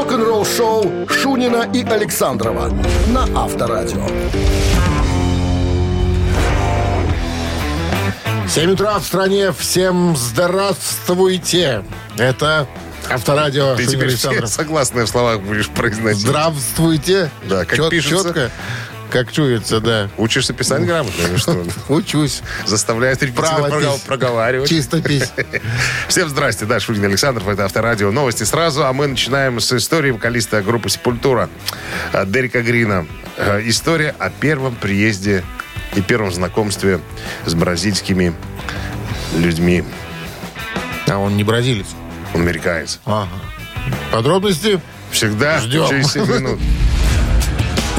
[0.00, 2.72] рок-н-ролл-шоу Шунина и Александрова
[3.08, 4.06] на Авторадио.
[8.48, 9.52] 7 утра в стране.
[9.52, 11.84] Всем здравствуйте.
[12.16, 12.66] Это
[13.10, 13.74] Авторадио.
[13.76, 14.48] Ты Шунин теперь Александров.
[14.48, 16.22] все согласные в словах будешь произносить.
[16.26, 17.30] Здравствуйте.
[17.46, 18.28] Да, как Чет- пишется.
[18.28, 18.50] Четко,
[19.10, 20.08] как чуется, да.
[20.16, 21.64] Учишься писать грамотно или что?
[21.88, 22.42] Учусь.
[22.66, 24.68] Заставляет репетитора проговаривать.
[24.68, 25.32] Чистопись.
[26.08, 28.10] Всем здрасте, да, Шунин Александров, это Авторадио.
[28.10, 31.50] Новости сразу, а мы начинаем с истории вокалиста группы «Сепультура»
[32.12, 33.06] э, Дерека Грина.
[33.36, 35.44] Э, История о первом приезде
[35.94, 37.00] и первом знакомстве
[37.46, 38.34] с бразильскими
[39.36, 39.84] людьми.
[41.08, 41.86] А он не бразилец.
[42.34, 43.00] Он американец.
[43.04, 43.28] Ага.
[44.12, 44.80] Подробности?
[45.10, 45.88] Всегда Ждем.
[45.88, 46.60] через 7 минут.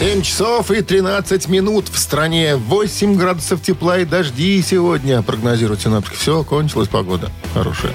[0.00, 2.56] 7 часов и 13 минут в стране.
[2.56, 6.16] 8 градусов тепла и дожди сегодня прогнозируют синоптики.
[6.16, 7.30] Все, кончилась погода.
[7.52, 7.92] Хорошая.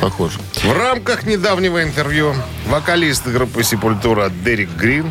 [0.00, 0.40] Похоже.
[0.64, 2.34] В рамках недавнего интервью
[2.66, 5.06] вокалист группы «Сепультура» Дерек Грин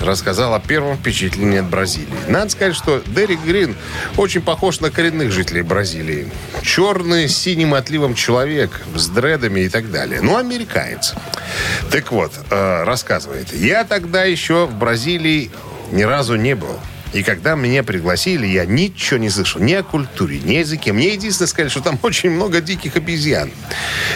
[0.00, 2.12] рассказал о первом впечатлении от Бразилии.
[2.28, 3.74] Надо сказать, что Дерек Грин
[4.18, 6.30] очень похож на коренных жителей Бразилии.
[6.60, 10.20] Черный, с синим отливом человек, с дредами и так далее.
[10.20, 11.14] Ну, американец.
[11.90, 13.54] Так вот, э, рассказывает.
[13.54, 15.50] Я тогда еще в Бразилии
[15.92, 16.78] ни разу не был.
[17.12, 19.60] И когда меня пригласили, я ничего не слышал.
[19.60, 20.92] Ни о культуре, ни о языке.
[20.92, 23.50] Мне единственное сказали, что там очень много диких обезьян.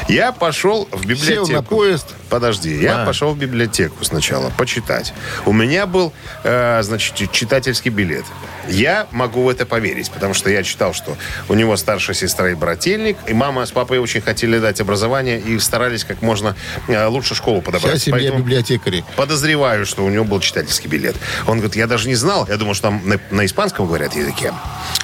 [0.08, 1.46] Я пошел в библиотеку.
[1.46, 2.14] Сел на поезд.
[2.30, 3.06] Подожди, я А.
[3.06, 5.12] пошел в библиотеку сначала почитать.
[5.46, 6.12] У меня был,
[6.44, 8.24] э, значит, читательский билет.
[8.68, 11.16] Я могу в это поверить, потому что я читал, что
[11.48, 15.58] у него старшая сестра и брательник, и мама с папой очень хотели дать образование и
[15.58, 16.54] старались как можно
[16.86, 17.96] э, лучше школу подобрать.
[17.96, 19.04] Вся семья Поэтому библиотекарей.
[19.16, 21.16] Подозреваю, что у него был читательский билет.
[21.48, 22.46] Он говорит, я даже не знал.
[22.48, 24.52] Я думал, что там на, на испанском говорят языке.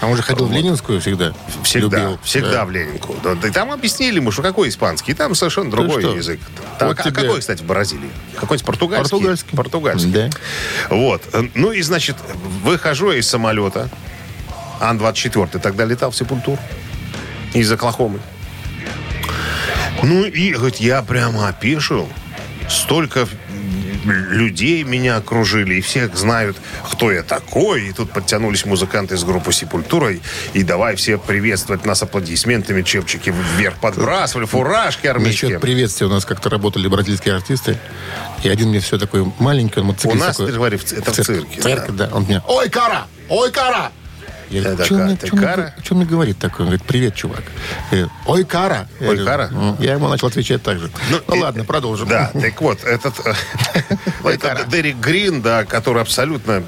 [0.00, 1.32] А он же ходил в Ленинскую всегда.
[1.64, 2.18] Всегда, Любил.
[2.22, 2.64] всегда Да.
[2.66, 3.16] в Ленинку.
[3.24, 5.12] Да, да и там объяснили ему, что какой испанский.
[5.14, 6.14] Там совершенно другой что?
[6.14, 6.40] язык.
[6.78, 7.15] Там, Вот а тебе.
[7.16, 8.10] Какой, кстати, в Бразилии?
[8.34, 9.10] Какой-нибудь португальский?
[9.10, 9.56] Португальский.
[9.56, 10.10] Португальский.
[10.10, 10.30] Да.
[10.90, 11.22] Вот.
[11.54, 12.16] Ну и, значит,
[12.62, 13.88] выхожу я из самолета.
[14.80, 16.58] Ан-24 тогда летал в Сепультур.
[17.54, 18.20] Из Оклахомы.
[20.02, 22.08] Ну и, говорит, я прямо опешил.
[22.68, 23.26] Столько
[24.06, 26.56] людей меня окружили, и всех знают,
[26.90, 27.88] кто я такой.
[27.88, 30.12] И тут подтянулись музыканты из группы «Сепультура»,
[30.54, 35.50] и, давай все приветствовать нас аплодисментами, чепчики вверх подбрасывали, фуражки армейские.
[35.50, 37.78] Насчет приветствия у нас как-то работали бразильские артисты.
[38.42, 40.52] И один мне все такой маленький, он У мотоциклист нас, такой.
[40.52, 41.60] ты говоришь, в ц- это в цирке.
[41.60, 42.10] Цирк, да.
[42.12, 43.06] Он мне, oi, cara!
[43.28, 43.90] Oi, cara!
[44.50, 45.74] Я говорю, что мне, ты мне- cara?
[45.82, 46.60] чё мне говорит такой?
[46.60, 47.42] Он говорит, привет, чувак.
[47.90, 48.88] Говорю, Oi, cara!
[49.00, 49.50] Oi, говорю, cara?
[49.80, 50.90] Я ему начал отвечать так же.
[51.10, 52.08] Ну, и- ладно, продолжим.
[52.08, 53.34] Да, так вот, этот, э,
[54.24, 56.62] этот Дерек Грин, да, который абсолютно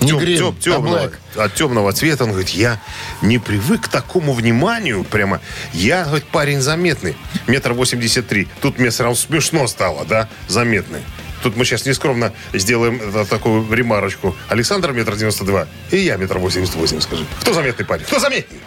[0.00, 2.80] Не тем- Грин, тем- а темного, от темного цвета, он говорит, я
[3.20, 5.40] не привык к такому вниманию, прямо,
[5.72, 7.16] я, говорит, парень заметный,
[7.46, 11.00] метр восемьдесят три, тут мне сразу смешно стало, да, заметный.
[11.42, 14.36] Тут мы сейчас нескромно сделаем э, такую ремарочку.
[14.48, 17.24] Александр метр девяносто два, и я метр восемьдесят восемь, скажи.
[17.40, 18.04] Кто заметный парень?
[18.04, 18.60] Кто заметней?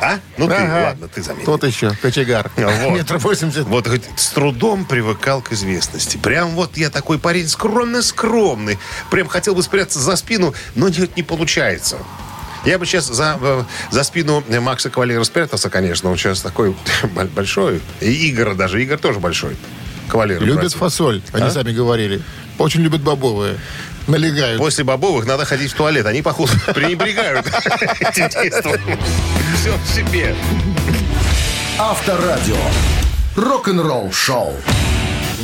[0.00, 0.18] А?
[0.38, 0.84] Ну ты, Ага.
[0.88, 1.46] ладно, ты заметный.
[1.46, 2.50] Тот еще, кочегар.
[2.56, 2.92] Вот.
[2.98, 3.66] Метр восемьдесят.
[3.66, 6.16] Вот, говорит, с трудом привыкал к известности.
[6.16, 8.78] Прям вот я такой парень скромный-скромный.
[9.10, 11.98] Прям хотел бы спрятаться за спину, но нет, не получается.
[12.64, 16.10] Я бы сейчас за, э, за спину Макса Кавалера спрятался, конечно.
[16.10, 16.74] Он сейчас такой
[17.14, 17.80] бо- большой.
[18.00, 18.82] И Игорь даже.
[18.82, 19.56] Игорь тоже большой.
[20.08, 20.40] Кавалер.
[20.42, 20.78] Любят братья.
[20.78, 21.50] фасоль, они А?
[21.50, 22.20] сами говорили.
[22.58, 23.56] Очень любят бобовые.
[24.06, 24.58] Налегают.
[24.58, 26.04] После бобовых надо ходить в туалет.
[26.06, 27.46] Они, походу, пренебрегают
[28.00, 28.72] этим действом.
[29.56, 30.34] Все в себе.
[31.78, 32.56] Авторадио.
[33.36, 34.54] Рок-н-ролл-шоу.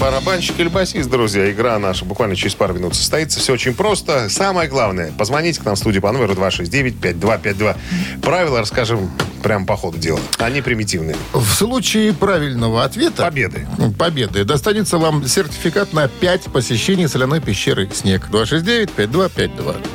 [0.01, 1.51] Барабанщик или басист, друзья.
[1.51, 3.39] Игра наша буквально через пару минут состоится.
[3.39, 4.31] Все очень просто.
[4.31, 7.77] Самое главное, позвоните к нам в студию по номеру 269-5252.
[8.23, 9.11] Правила расскажем
[9.43, 10.19] прямо по ходу дела.
[10.39, 11.17] Они примитивные.
[11.35, 13.25] В случае правильного ответа...
[13.25, 13.67] Победы.
[13.99, 14.45] Победы.
[14.45, 18.29] Достанется вам сертификат на 5 посещений соляной пещеры «Снег».
[18.31, 19.87] 269-5252.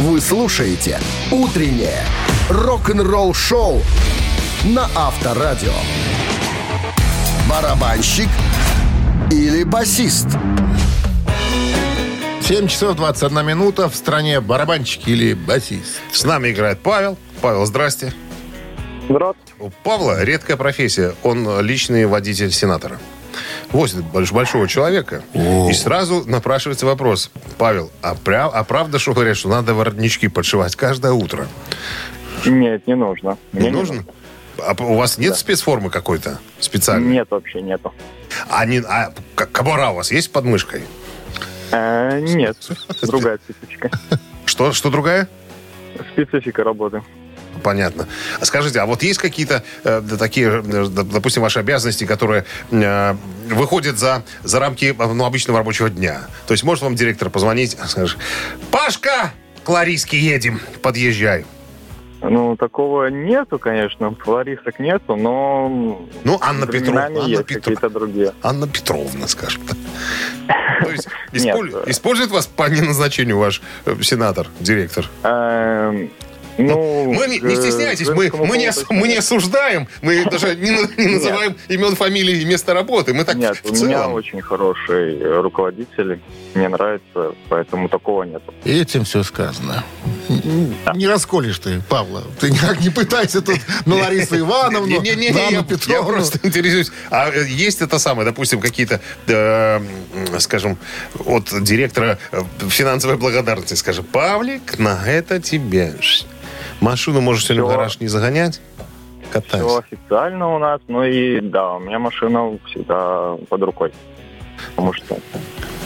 [0.00, 0.98] Вы слушаете
[1.30, 2.02] «Утреннее
[2.50, 3.80] рок-н-ролл-шоу»
[4.64, 5.74] на Авторадио.
[7.48, 8.28] Барабанщик
[9.34, 10.28] или басист?
[12.42, 13.88] 7 часов 21 минута.
[13.88, 16.00] В стране барабанщик или басист.
[16.12, 17.16] С нами играет Павел.
[17.40, 18.12] Павел, здрасте.
[19.08, 19.52] Здравствуйте.
[19.58, 21.14] У Павла редкая профессия.
[21.22, 22.98] Он личный водитель сенатора.
[23.72, 25.22] Возит больш- большого человека.
[25.34, 27.30] И сразу напрашивается вопрос.
[27.58, 31.48] Павел, а, пря- а правда, что говорят, что надо воротнички подшивать каждое утро?
[32.46, 33.36] Нет, не нужно.
[33.52, 34.04] Не Мне нужно?
[34.64, 37.10] А п- у вас нет спецформы какой-то специальной?
[37.12, 37.92] Нет, вообще нету.
[38.48, 40.82] А, не, а к- кобура у вас есть под мышкой?
[41.72, 42.56] Э, нет,
[43.02, 43.90] другая цепочка.
[44.46, 45.28] Что, что другая?
[46.12, 47.02] Специфика работы.
[47.62, 48.08] Понятно.
[48.40, 53.14] А Скажите, а вот есть какие-то э, такие, э, допустим, ваши обязанности, которые э,
[53.48, 56.22] выходят за, за рамки э, ну, обычного рабочего дня?
[56.46, 58.18] То есть может вам директор позвонить, скажешь,
[58.70, 59.32] Пашка,
[59.62, 61.46] к Лариске едем, подъезжай.
[62.30, 66.00] Ну, такого нету, конечно, флористок нету, но...
[66.24, 68.32] Ну, Анна Петровна, Анна какие-то другие.
[68.42, 69.76] Анна Петровна, скажем так.
[70.82, 71.08] То есть
[71.86, 75.08] использует вас по неназначению ваш э, сенатор, директор?
[76.58, 80.54] Эм, Ну, Мы не, не к стесняйтесь, мы, мы, не, мы не осуждаем, мы даже
[80.56, 81.22] не, на- не Нет.
[81.22, 83.12] называем имен, фамилии и места работы.
[83.12, 84.12] Мы так Нет, в у меня целом.
[84.14, 86.20] очень хороший э, руководитель,
[86.54, 88.42] мне нравится, поэтому такого нет.
[88.64, 89.82] И этим все сказано.
[90.28, 92.22] Н- Не расколешь ты, Павла.
[92.40, 96.12] Ты никак не пытайся тут на Ларису Ивановну, Не-не-не, на я, Анну я Петровну.
[96.12, 96.90] просто интересуюсь.
[97.10, 99.80] А э, есть это самое, допустим, какие-то, э,
[100.38, 100.78] скажем,
[101.26, 105.94] от директора э, финансовой благодарности, скажем, Павлик, на это тебе.
[106.84, 108.60] Машину можешь сегодня в гараж не загонять?
[109.22, 109.78] Все Катайся.
[109.78, 113.92] официально у нас, ну и да, у меня машина всегда под рукой.
[114.70, 115.18] Потому что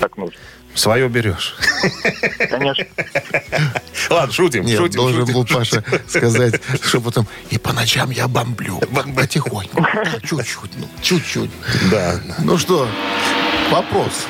[0.00, 0.36] так нужно.
[0.74, 1.54] Свое берешь.
[2.50, 2.84] Конечно.
[4.10, 5.34] Ладно, шутим, Нет, шутим, должен шутим.
[5.34, 8.80] был Паша сказать шепотом, и по ночам я бомблю.
[9.16, 9.86] Потихоньку.
[10.24, 11.50] Чуть-чуть, ну, чуть-чуть.
[11.90, 12.20] Да.
[12.40, 12.86] Ну что,
[13.70, 14.26] вопрос.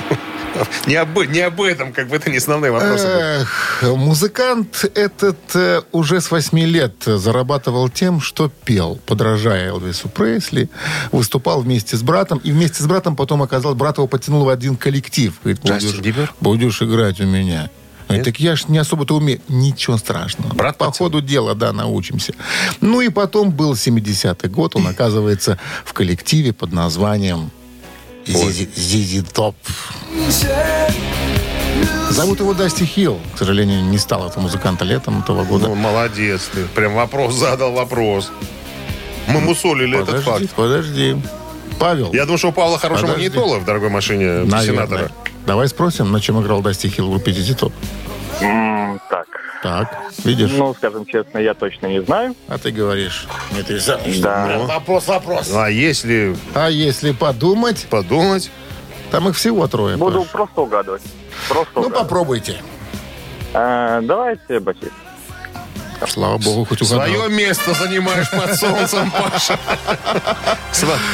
[0.87, 3.07] Не об, не об этом, как бы это не основные вопросы.
[3.07, 10.69] Эх, музыкант этот э, уже с 8 лет зарабатывал тем, что пел, подражая Элвису Пресли,
[11.13, 14.77] выступал вместе с братом, и вместе с братом потом оказалось, брат его потянул в один
[14.77, 15.35] коллектив.
[15.43, 17.71] Говорит, будешь, будешь играть у меня.
[18.09, 19.41] Говорит, так я ж не особо-то умею.
[19.49, 20.55] Ничего страшного.
[20.55, 21.11] Брат По подтянул?
[21.11, 22.33] ходу дела, да, научимся.
[22.81, 27.51] Ну и потом был 70-й год, он оказывается в коллективе под названием
[28.33, 29.57] Зизи Зизи Топ.
[32.11, 33.21] Зовут его Дасти Хилл.
[33.35, 35.69] К сожалению, не стал этого музыканта летом того года.
[35.69, 36.65] Ну, молодец ты.
[36.75, 38.31] Прям вопрос задал вопрос.
[39.29, 40.55] Мы мусолили этот подожди, факт.
[40.57, 41.17] подожди.
[41.79, 43.25] Павел, Я думаю, что у Павла хороший Подожди.
[43.29, 44.63] магнитола в дорогой машине наверное.
[44.87, 45.11] сенатора.
[45.47, 47.73] Давай спросим, на чем играл Дасти Хилл в группе Зизи Топ.
[48.41, 49.27] М, Так.
[49.63, 50.53] Так, видишь?
[50.53, 52.37] Ну, скажем честно, я точно не знаю.
[52.47, 54.59] А ты говоришь, Дмитрий Александрович, Да.
[54.69, 55.51] вопрос, вопрос.
[55.53, 58.51] А если А если подумать, подумать,
[59.11, 59.97] там их всего трое.
[59.97, 60.31] Буду Паш.
[60.31, 61.03] просто угадывать.
[61.49, 62.03] Просто Ну, угадывать.
[62.03, 62.63] попробуйте.
[63.53, 64.93] Э, давайте басист.
[66.07, 67.07] Слава богу, хоть угадал.
[67.09, 69.59] свое место занимаешь под солнцем, Паша.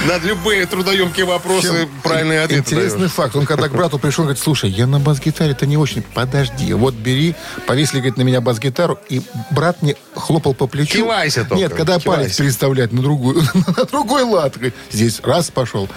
[0.07, 3.13] На любые трудоемкие вопросы правильные ответы Интересный даешь.
[3.13, 3.35] факт.
[3.37, 6.03] Он когда к брату пришел, говорит, слушай, я на бас-гитаре-то не очень.
[6.03, 7.35] Подожди, вот бери,
[7.67, 9.23] повесили, говорит, на меня бас-гитару, и
[9.53, 10.99] брат мне хлопал по плечу.
[10.99, 12.23] Кивайся только, Нет, когда кивайся.
[12.25, 13.43] палец переставлять на другую,
[13.77, 14.55] на другой лад.
[14.55, 15.89] Говорит, Здесь раз пошел.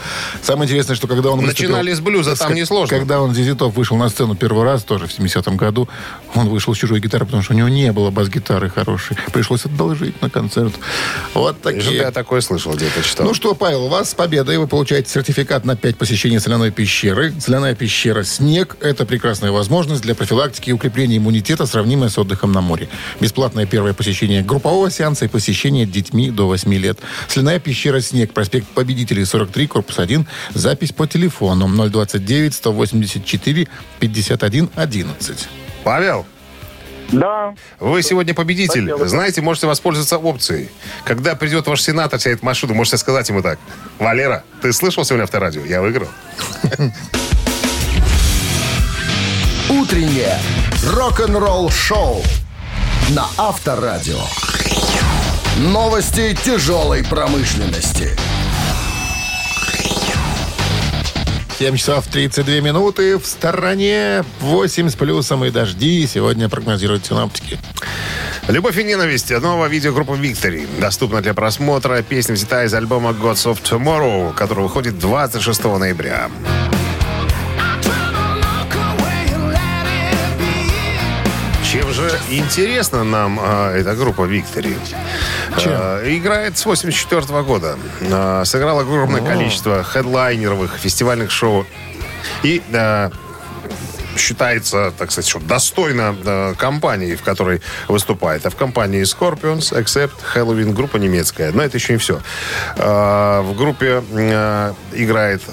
[0.41, 2.97] Самое интересное, что когда он Начинали с блюза, там Ска- несложно.
[2.97, 5.89] Когда он Зизитов вышел на сцену первый раз, тоже в 70-м году,
[6.35, 9.17] он вышел с чужой гитары, потому что у него не было бас-гитары хорошей.
[9.33, 10.73] Пришлось одолжить на концерт.
[11.33, 11.95] Вот такие.
[11.97, 13.25] я такое слышал, где-то читал.
[13.27, 14.57] Ну что, Павел, у вас с победой.
[14.57, 17.33] Вы получаете сертификат на 5 посещений соляной пещеры.
[17.39, 22.61] Соляная пещера «Снег»— это прекрасная возможность для профилактики и укрепления иммунитета, сравнимая с отдыхом на
[22.61, 22.89] море.
[23.19, 26.99] Бесплатное первое посещение группового сеанса и посещение детьми до 8 лет.
[27.27, 30.27] Соляная пещера «Снег», проспект Победителей, 43, корпус 1.
[30.53, 33.67] Запись по телефону 029 184
[33.99, 35.47] 51 11.
[35.83, 36.25] Павел,
[37.11, 38.87] Да, вы сегодня победитель.
[38.87, 39.07] Спасибо.
[39.07, 40.69] Знаете, можете воспользоваться опцией.
[41.05, 43.59] Когда придет ваш сенатор, сядет в машину, можете сказать ему так.
[43.99, 45.63] Валера, ты слышал сегодня авторадио?
[45.65, 46.07] Я выиграл.
[49.69, 50.37] Утреннее
[50.93, 52.23] рок-н-ролл-шоу
[53.09, 54.21] на Авторадио.
[55.57, 58.11] Новости тяжелой промышленности.
[61.57, 63.17] 7 часов 32 минуты.
[63.17, 66.05] В стороне 8 с плюсом и дожди.
[66.05, 67.57] Сегодня прогнозируют синоптики.
[68.47, 70.67] «Любовь и ненависть»— новая видеогруппа «Виктори».
[70.79, 72.03] Доступна для просмотра.
[72.03, 76.29] Песня взята из альбома «Gods of Tomorrow», который выходит 26 ноября.
[81.77, 84.75] Чем же интересна нам а, эта группа «Виктори»?
[85.63, 87.77] А, играет с 84 года.
[88.11, 91.67] А, сыграл огромное количество хедлайнеровых фестивальных шоу.
[92.41, 93.11] И а,
[94.17, 98.45] считается, так сказать, что достойно э, компании, в которой выступает.
[98.45, 101.51] А в компании Scorpions, Accept, Halloween, группа немецкая.
[101.51, 102.19] Но это еще не все.
[102.75, 105.43] Э, в группе э, играет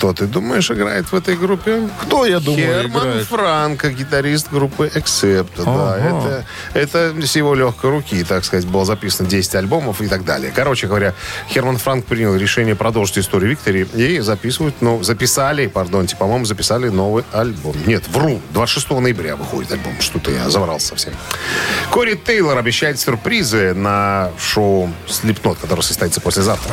[0.00, 1.86] Кто, ты думаешь, играет в этой группе?
[2.00, 3.26] Кто, я думаю, Герман играет?
[3.26, 5.50] Франко, гитарист группы Accept.
[5.62, 6.44] Да, Ага.
[6.72, 10.52] это, это с его легкой руки, так сказать, было записано 10 альбомов и так далее.
[10.56, 11.12] Короче говоря,
[11.54, 17.24] Герман Франк принял решение продолжить историю Виктори и записывают, ну, записали, пардонте, по-моему, записали новый
[17.32, 17.76] альбом.
[17.84, 20.00] Нет, вру, 26 ноября выходит альбом.
[20.00, 21.12] Что-то я заврался совсем.
[21.90, 26.72] Кори Тейлор обещает сюрпризы на шоу Slipknot, которое состоится послезавтра.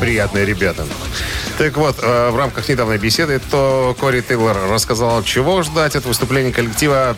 [0.00, 0.86] Приятные ребята.
[1.58, 6.52] Так вот, э, в рамках недавней беседы, то Кори Тейлор рассказал, чего ждать от выступления
[6.52, 7.16] коллектива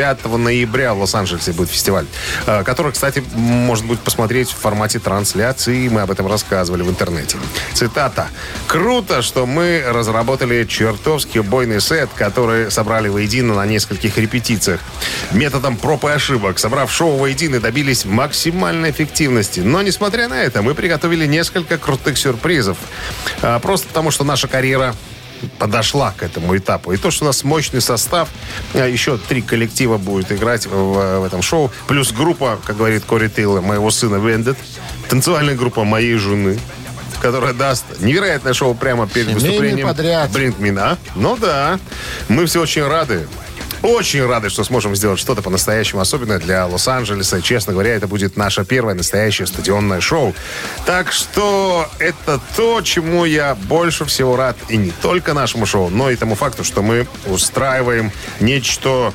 [0.00, 2.06] 5 ноября в Лос-Анджелесе будет фестиваль,
[2.46, 5.88] э, который, кстати, может быть посмотреть в формате трансляции.
[5.88, 7.36] Мы об этом рассказывали в интернете.
[7.74, 8.28] Цитата.
[8.66, 14.80] «Круто, что мы разработали чертовски убойный сет, который собрали воедино на нескольких репетициях.
[15.32, 19.60] Методом проб и ошибок, собрав шоу воедино, добились максимальной эффективности.
[19.60, 22.78] Но, несмотря на это, мы приготовили несколько крутых сюрпризов.
[23.42, 24.94] А, Просто потому, что наша карьера
[25.58, 26.92] подошла к этому этапу.
[26.92, 28.28] И то, что у нас мощный состав,
[28.74, 33.28] а еще три коллектива будет играть в, в этом шоу, плюс группа, как говорит Кори
[33.28, 34.56] Тейлор, моего сына Вендет,
[35.08, 36.58] танцевальная группа моей жены,
[37.20, 40.30] которая даст невероятное шоу прямо перед Семейный выступлением подряд.
[40.30, 40.98] Бринкмина.
[41.14, 41.78] Ну да,
[42.28, 43.28] мы все очень рады.
[43.82, 47.40] Очень рады, что сможем сделать что-то по-настоящему особенное для Лос-Анджелеса.
[47.40, 50.34] Честно говоря, это будет наше первое настоящее стадионное шоу.
[50.84, 54.56] Так что это то, чему я больше всего рад.
[54.68, 59.14] И не только нашему шоу, но и тому факту, что мы устраиваем нечто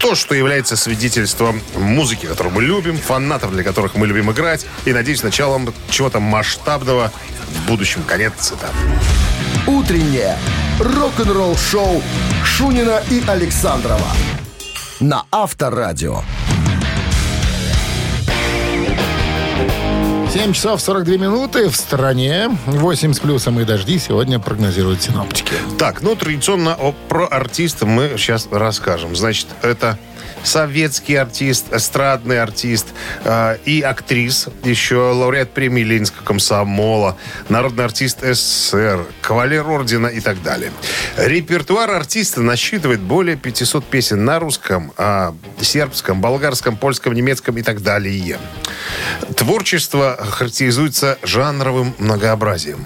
[0.00, 4.92] то, что является свидетельством музыки, которую мы любим, фанатов, для которых мы любим играть, и,
[4.92, 7.12] надеюсь, началом чего-то масштабного
[7.48, 8.02] в будущем.
[8.02, 8.74] Конец цитаты.
[9.66, 10.36] Утреннее
[10.78, 12.02] рок-н-ролл-шоу
[12.44, 14.12] Шунина и Александрова
[15.00, 16.20] на Авторадио.
[20.32, 22.50] 7 часов 42 минуты в стране.
[22.66, 25.54] 8 с плюсом и дожди сегодня прогнозируют синоптики.
[25.78, 29.16] Так, ну, традиционно о, про артиста мы сейчас расскажем.
[29.16, 29.98] Значит, это
[30.46, 32.86] советский артист, эстрадный артист
[33.24, 37.16] э, и актрис, еще лауреат премии Ленинского комсомола,
[37.48, 40.72] народный артист СССР, кавалер ордена и так далее.
[41.16, 47.82] Репертуар артиста насчитывает более 500 песен на русском, а, сербском, болгарском, польском, немецком и так
[47.82, 48.38] далее.
[49.36, 52.84] Творчество характеризуется жанровым многообразием.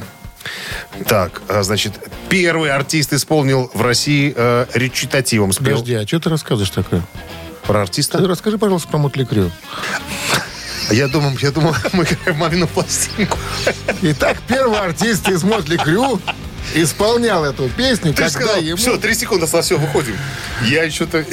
[1.07, 1.93] Так, а, значит,
[2.29, 5.53] первый артист исполнил в России э, речитативом.
[5.53, 7.03] Спел Подожди, а что ты рассказываешь такое?
[7.71, 8.19] Про артиста.
[8.27, 9.49] расскажи, пожалуйста, про Мотли Крю.
[10.91, 13.39] Я думал, я думал, мы играем мамину пластинку.
[14.03, 16.21] Итак, первый артист из Мотли Крю
[16.75, 18.77] исполнял эту песню, Ты когда сказал, ему...
[18.77, 20.17] все, три секунды осталось, все, выходим.
[20.63, 21.25] Я что-то...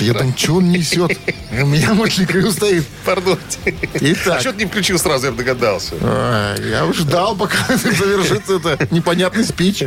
[0.00, 1.16] Я там, что он несет?
[1.50, 1.94] У меня
[2.26, 2.84] Crüe стоит.
[3.04, 3.58] Пардонте.
[3.94, 4.38] Итак.
[4.38, 5.94] А что ты не включил сразу, я бы догадался.
[6.00, 9.84] А, Я уж ждал, пока завершится это непонятный спич.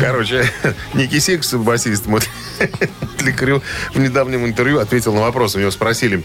[0.00, 0.50] Короче,
[0.94, 2.28] Ники Сикс, басист Mötley
[3.36, 3.62] Crüe,
[3.94, 5.54] в недавнем интервью ответил на вопрос.
[5.54, 6.24] У него спросили,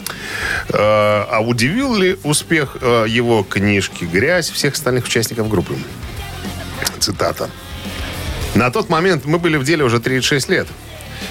[0.69, 5.75] э, а удивил ли успех э, его книжки «Грязь» всех остальных участников группы?
[6.99, 7.49] Цитата.
[8.61, 10.67] На тот момент мы были в деле уже 36 лет.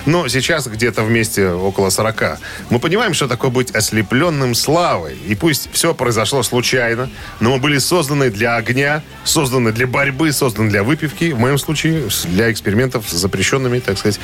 [0.04, 2.40] Но сейчас где-то вместе около 40.
[2.70, 5.16] Мы понимаем, что такое быть ослепленным славой.
[5.28, 7.08] И пусть все произошло случайно,
[7.38, 11.30] но мы были созданы для огня, созданы для борьбы, созданы для выпивки.
[11.30, 14.18] В моем случае для экспериментов с запрещенными, так сказать,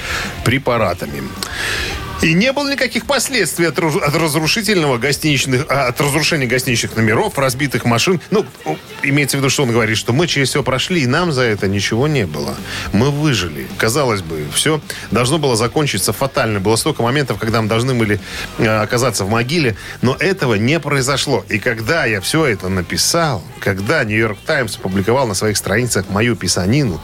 [0.45, 1.23] препаратами.
[2.23, 7.85] И не было никаких последствий от, от разрушительного гостиничных, а, от разрушения гостиничных номеров, разбитых
[7.85, 8.21] машин.
[8.31, 8.47] Ну,
[9.03, 11.69] имеется в виду, что он говорит, что мы через все прошли, и нам за это
[11.69, 12.57] ничего не было.
[12.93, 13.67] Мы выжили.
[13.77, 14.81] Казалось бы, все
[15.11, 16.59] должно было закончиться фатально.
[16.59, 18.19] Было столько моментов, когда мы должны были
[18.59, 21.45] э, оказаться в могиле, но этого не произошло.
[21.51, 27.01] И когда я все это написал, когда Нью-Йорк Таймс опубликовал на своих страницах мою писанину,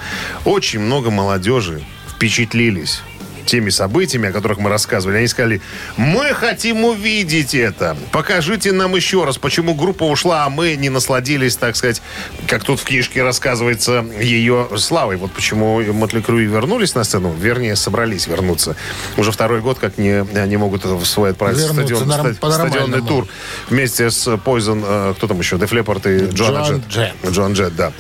[0.47, 3.03] очень много молодежи впечатлились
[3.47, 5.61] теми событиями, о которых мы рассказывали, они сказали,
[5.97, 7.97] мы хотим увидеть это.
[8.11, 12.03] Покажите нам еще раз, почему группа ушла, а мы не насладились, так сказать,
[12.47, 15.17] как тут в книжке рассказывается, ее славой.
[15.17, 18.77] Вот почему Мотли Крю вернулись на сцену, вернее, собрались вернуться.
[19.17, 23.01] Уже второй год, как не, они могут в свой отправиться Вернуться стадион, норм- ста- стадионный
[23.07, 23.27] тур
[23.69, 26.89] вместе с Poison, э, кто там еще, Деф Леппорт и Джон Джет.
[26.89, 27.13] Джет.
[27.29, 27.93] Джон Джет, да.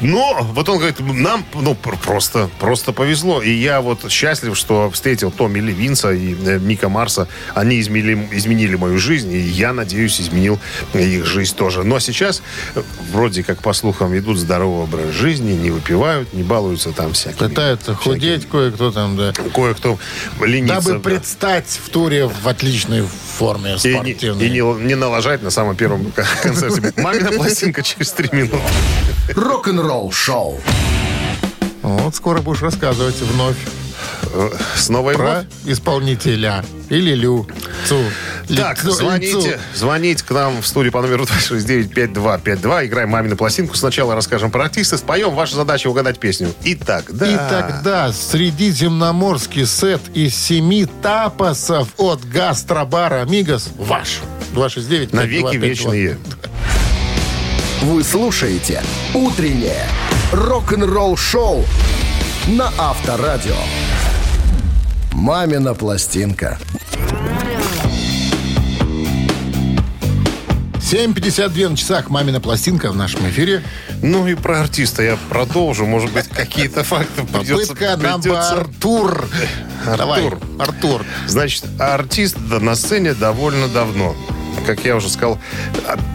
[0.00, 3.42] Но вот он говорит, нам ну, пр- просто, просто повезло.
[3.42, 7.28] И я вот счастлив, что встретил Томми Ли Винса и э, Мика Марса.
[7.54, 10.58] Они изменили, изменили мою жизнь, и я, надеюсь, изменил
[10.94, 11.84] их жизнь тоже.
[11.84, 12.42] Но сейчас,
[12.74, 17.48] э, вроде как по слухам, ведут здоровый образ жизни, не выпивают, не балуются там всякими.
[17.48, 19.32] Пытаются худеть кое-кто там, да.
[19.54, 19.98] Кое-кто
[20.40, 20.74] ленится.
[20.76, 20.98] Дабы да.
[20.98, 23.04] предстать в туре в отличной
[23.38, 24.46] форме И, не, спортивной.
[24.46, 26.92] и не, не налажать на самом первом концерте.
[26.96, 28.58] Мамина пластинка через три минуты.
[29.34, 30.60] Рок-н-ролл шоу.
[31.82, 33.56] Вот скоро будешь рассказывать вновь
[34.76, 36.64] С новой про исполнителя.
[36.88, 37.46] Или Лю.
[37.86, 37.98] Цу.
[38.56, 42.86] Так, Лицу- звоните, звоните к нам в студию по номеру 269-5252.
[42.86, 43.74] Играем мамину пластинку.
[43.76, 45.34] Сначала расскажем про артиста, споем.
[45.34, 46.52] Ваша задача угадать песню.
[46.64, 47.26] Итак, да.
[47.26, 54.20] И тогда средиземноморский сет из семи тапосов от гастробара «Мигас» ваш.
[54.52, 56.18] 269 Навеки вечные.
[57.82, 58.82] Вы слушаете
[59.14, 59.84] «Утреннее
[60.32, 61.64] рок-н-ролл-шоу»
[62.48, 63.56] на Авторадио.
[65.12, 66.58] «Мамина пластинка».
[70.80, 73.62] 7.52 на часах «Мамина пластинка» в нашем эфире.
[74.02, 75.84] Ну и про артиста я продолжу.
[75.84, 77.74] Может быть, какие-то факты придется...
[77.74, 79.28] Попытка придется- Артур.
[79.84, 80.40] Давай, Артур.
[80.58, 81.04] Артур.
[81.26, 84.16] Значит, артист на сцене довольно давно.
[84.68, 85.38] Как я уже сказал,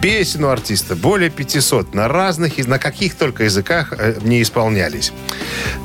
[0.00, 1.92] песен у артиста более 500.
[1.92, 5.12] На разных, на каких только языках э, не исполнялись.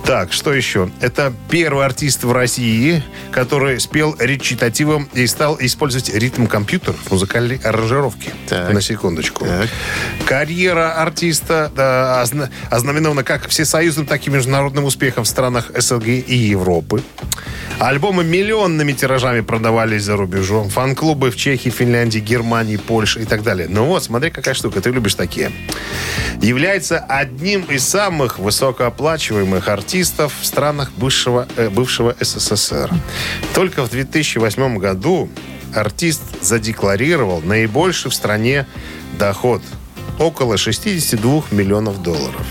[0.06, 0.92] Так, что еще?
[1.02, 8.34] Это первый артист в России, который спел речитативом и стал использовать ритм-компьютер в музыкальной аранжировке.
[8.48, 8.72] Так.
[8.72, 9.46] На секундочку.
[9.46, 9.68] Так.
[10.28, 16.36] Карьера артиста да, озна- ознаменована как всесоюзным, так и международным успехом в странах СНГ и
[16.36, 17.02] Европы.
[17.80, 20.70] Альбомы миллионными тиражами продавались за рубежом.
[20.70, 23.68] Фан-клубы в Чехии, Финляндии, Германии, Польше и так далее.
[23.70, 24.82] Ну вот, смотри, какая штука.
[24.82, 25.52] Ты любишь такие.
[26.42, 32.90] Является одним из самых высокооплачиваемых артистов в странах бывшего, э, бывшего СССР.
[33.54, 35.30] Только в 2008 году
[35.74, 38.66] артист задекларировал наибольший в стране
[39.18, 39.62] доход.
[40.20, 42.46] Около 62 миллионов долларов.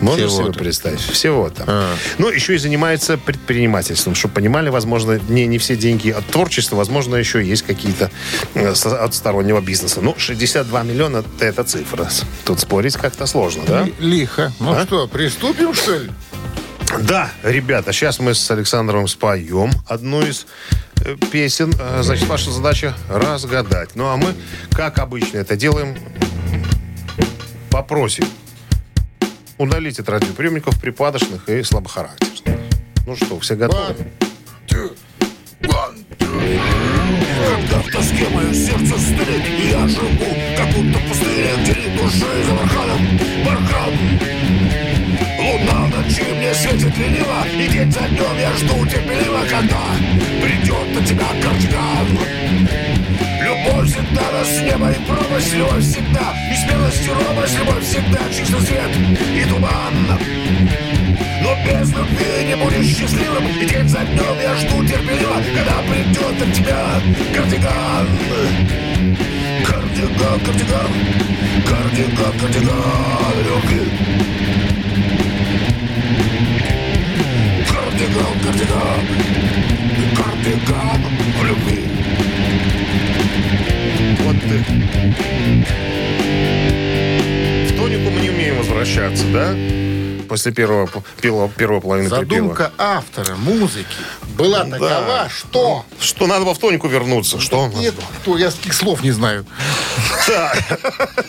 [0.00, 1.00] Можно себе представить?
[1.00, 1.64] Всего-то.
[1.66, 1.94] А.
[2.18, 7.16] Ну, еще и занимается предпринимательством, чтобы понимали, возможно, не, не все деньги от творчества, возможно,
[7.16, 8.10] еще есть какие-то
[8.54, 10.00] э, от стороннего бизнеса.
[10.00, 12.08] Ну, 62 миллиона– это цифра.
[12.44, 13.82] Тут спорить как-то сложно, да?
[13.82, 14.52] Ли- Лихо.
[14.60, 14.84] Ну А?
[14.86, 16.10] что, приступим, что ли?
[17.02, 20.46] Да, ребята, сейчас мы с Александром споем одну из
[21.04, 21.72] э, песен.
[21.78, 23.90] Э, Значит, ваша задача разгадать.
[23.94, 24.34] Ну, а мы,
[24.72, 25.96] как обычно, это делаем,
[27.70, 28.24] попросим
[29.60, 32.60] удалить от радиоприемников припадочных и слабохарактерных.
[33.06, 33.94] Ну что, все готовы?
[37.38, 40.08] Когда в тоске мое сердце стынет Я живу,
[40.56, 43.94] как будто в пустыне Где за барханом бархан
[45.38, 49.82] Луна ночи мне светит лениво И день за днем я жду терпеливо Когда
[50.42, 52.89] придет на тебя кардиган
[53.80, 56.34] Любовь всегда нас с неба и пропасть Любовь всегда.
[56.52, 58.20] И смелость и робость Любовь всегда.
[58.30, 58.90] Чисто свет
[59.34, 60.18] и туман.
[61.42, 63.46] Но без любви не будешь счастливым.
[63.48, 67.00] И день за днем я жду терпеливо Когда придет от тебя
[67.34, 68.08] кардиган.
[69.64, 70.92] Кардиган, кардиган
[71.66, 73.80] Кардиган, кардиган любви.
[77.66, 79.04] Кардиган, кардиган
[80.16, 81.00] Кардиган
[81.42, 81.99] любви
[84.50, 85.64] Вот ты.
[87.68, 89.54] В тонику мы не умеем возвращаться, да?
[90.28, 90.88] После первого,
[91.20, 92.28] первого, первой половины припева.
[92.28, 93.96] Задумка автора музыки
[94.36, 95.84] была такова, что...
[95.98, 97.40] Что надо во в тонику вернуться.
[97.40, 97.68] Что?
[97.74, 99.44] Нет, кто, я таких слов не знаю.
[100.26, 100.80] Так,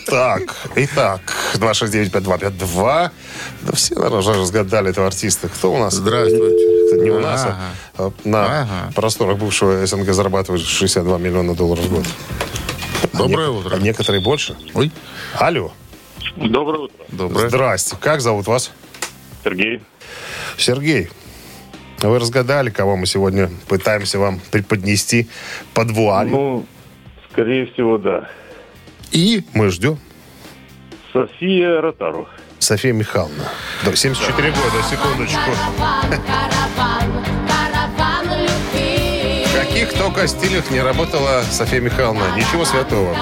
[0.06, 0.42] так,
[0.76, 1.20] итак,
[1.54, 3.10] 269-5252.
[3.62, 5.48] Да все, наверное, уже разгадали этого артиста.
[5.48, 5.94] Кто у нас?
[5.94, 6.94] Здравствуйте.
[6.94, 7.58] Это не у нас, а,
[7.98, 12.06] а на просторах бывшего СНГ зарабатывает 62 миллиона долларов в год.
[13.12, 13.76] Доброе А утро.
[13.76, 14.56] А некоторые больше.
[14.74, 14.90] Ой,
[15.38, 15.72] Алло.
[16.36, 17.48] Доброе утро, доброе.
[17.48, 17.96] Здрасте.
[18.00, 18.70] Как зовут вас?
[19.44, 19.80] Сергей.
[20.56, 21.08] Сергей.
[22.00, 25.28] Вы разгадали, кого мы сегодня пытаемся вам преподнести
[25.74, 26.32] под вуалью.
[26.32, 26.66] Ну,
[27.30, 28.28] скорее всего, да.
[29.12, 29.98] И Мы ждем.
[31.12, 32.28] София Ротару.
[32.58, 33.44] София Михайловна.
[33.84, 35.38] Да, 74 года, секундочку.
[35.44, 37.41] Караван, караван.
[39.82, 42.22] Каких то Костилях не работала София Михайловна.
[42.36, 43.16] Ничего святого.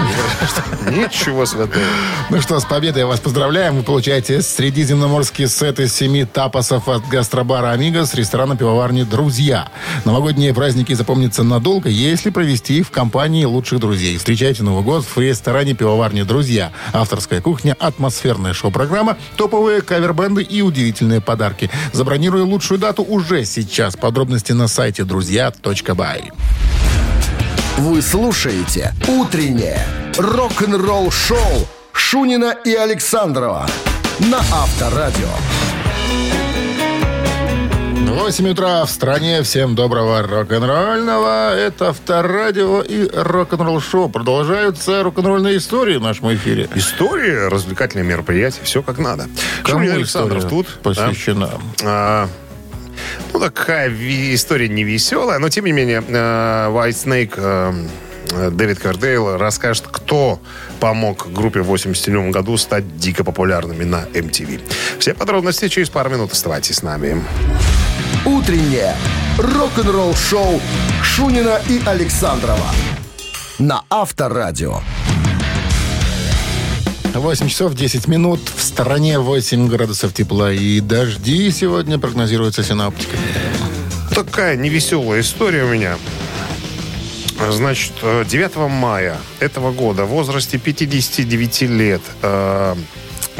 [0.91, 1.83] Ничего святого.
[2.29, 3.77] Ну что, с победой вас поздравляем.
[3.77, 9.69] Вы получаете средиземноморский сет из семи тапосов от гастробара «Амиго» с ресторана пивоварни «Друзья».
[10.05, 14.19] Новогодние праздники запомнятся надолго, если провести их в компании лучших друзей.
[14.19, 16.73] Встречайте Новый год в ресторане пивоварни «Друзья».
[16.93, 21.71] Авторская кухня, атмосферная шоу-программа, топовые кавербенды и удивительные подарки.
[21.95, 23.97] Забронируй лучшую дату уже сейчас.
[23.97, 26.31] Подробности на сайте друзья.бай.
[27.79, 29.81] Вы слушаете «Утреннее
[30.19, 33.67] рок-н-ролл-шоу» Шунина и Александрова
[34.19, 35.29] на Авторадио.
[38.11, 39.43] 8 утра в стране.
[39.43, 41.55] Всем доброго рок-н-ролльного.
[41.57, 44.09] Это Авторадио и рок-н-ролл шоу.
[44.09, 46.69] Продолжаются рок-н-ролльные истории в нашем эфире.
[46.75, 49.29] История, развлекательное мероприятие, все как надо.
[49.63, 50.67] Кому Шунин Александров тут.
[50.83, 51.51] посвящена?
[51.83, 52.29] А,
[53.33, 53.91] ну, такая
[54.35, 57.73] история не веселая, но тем не менее, э, White Snake, э,
[58.33, 60.41] э, Дэвид Кардейл расскажет, кто
[60.81, 64.61] помог группе в 87 году стать дико популярными на MTV.
[64.99, 66.33] Все подробности через пару минут.
[66.33, 67.23] Оставайтесь с нами.
[68.25, 68.95] Утреннее
[69.39, 70.61] рок-н-ролл-шоу
[71.03, 72.67] Шунина и Александрова
[73.61, 74.81] на Авторадио.
[77.15, 78.41] 8 часов 10 минут.
[78.55, 83.23] В стороне 8 градусов тепла и дожди сегодня прогнозируются синаптиками.
[84.15, 85.97] Такая невеселая история у меня.
[87.51, 92.75] Значит, э, 9 мая этого года в возрасте 59 лет э,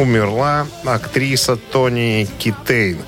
[0.01, 2.99] умерла актриса Тони Китейн.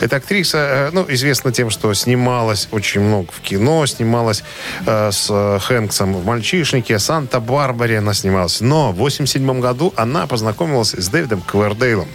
[0.00, 4.42] Эта актриса, э, ну, известна тем, что снималась очень много в кино, снималась
[4.84, 8.60] э, с э, Хэнксом в «Мальчишнике», «Санта-Барбаре» она снималась.
[8.60, 12.08] Но в 87 году она познакомилась с Дэвидом Квердейлом.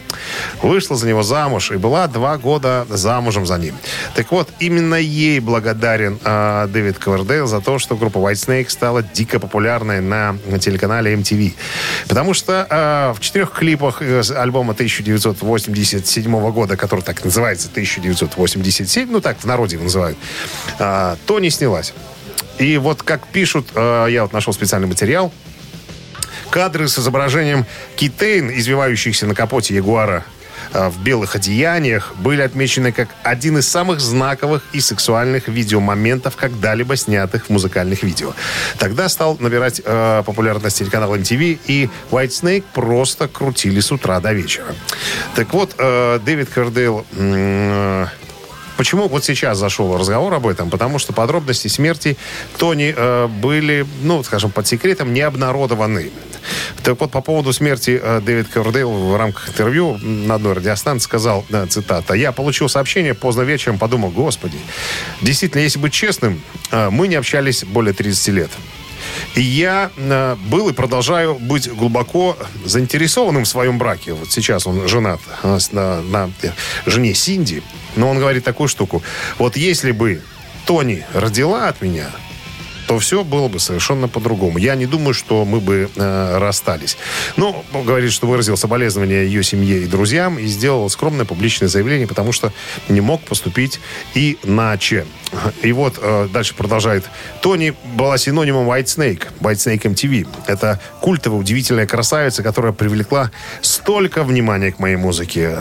[0.61, 3.75] Вышла за него замуж и была два года замужем за ним.
[4.13, 9.39] Так вот, именно ей благодарен э, Дэвид Квердейл за то, что группа Whitesnake стала дико
[9.39, 11.53] популярной на, на телеканале MTV.
[12.09, 19.21] Потому что э, в четырех клипах из альбома 1987 года, который так называется 1987, ну
[19.21, 20.17] так в народе его называют,
[20.79, 21.93] э, Тони снялась.
[22.57, 25.31] И вот как пишут, э, я вот нашел специальный материал,
[26.49, 30.17] кадры с изображением Китейн, извивающихся на капоте Ягуара.
[30.19, 30.36] э,
[30.73, 37.45] в белых одеяниях, были отмечены как один из самых знаковых и сексуальных видеомоментов, когда-либо снятых
[37.45, 38.33] в музыкальных видео.
[38.77, 44.33] Тогда стал набирать э, популярность телеканал MTV, и White Snake просто крутили с утра до
[44.33, 44.75] вечера.
[45.35, 47.05] Так вот, э, Дэвид Кардейл...
[47.17, 48.07] м,
[48.77, 50.69] Почему вот сейчас зашел разговор об этом?
[50.69, 52.15] Потому что подробности смерти
[52.59, 56.11] Тони э, были, ну, скажем, под секретом не обнародованы.
[56.83, 61.45] Так вот, по поводу смерти э, Дэвид Кордейл в рамках интервью на одной радиостанции сказал,
[61.49, 64.57] да, цитата, «Я получил сообщение поздно вечером, подумал, господи,
[65.21, 68.51] действительно, если быть честным, э, мы не общались более 30 лет.
[69.35, 74.13] И я э, был и продолжаю быть глубоко заинтересованным в своем браке.
[74.13, 76.51] Вот сейчас он женат э, на, на, э,
[76.85, 77.61] жене Синди.
[77.95, 79.03] Но он говорит такую штуку.
[79.37, 80.21] Вот если бы
[80.65, 82.09] Тони родила от меня,
[82.87, 84.57] то все было бы совершенно по-другому.
[84.57, 86.97] Я не думаю, что мы бы э, расстались.
[87.35, 92.31] Ну, говорит, что выразил соболезнования ее семье и друзьям и сделал скромное публичное заявление, потому
[92.31, 92.53] что
[92.87, 93.79] не мог поступить
[94.15, 95.05] иначе.
[95.61, 97.03] И вот э, дальше продолжает.
[97.41, 100.27] Тони была синонимом White Snake, White Snake MTV.
[100.47, 105.59] Это культовая, удивительная красавица, которая привлекла столько внимания к моей музыке,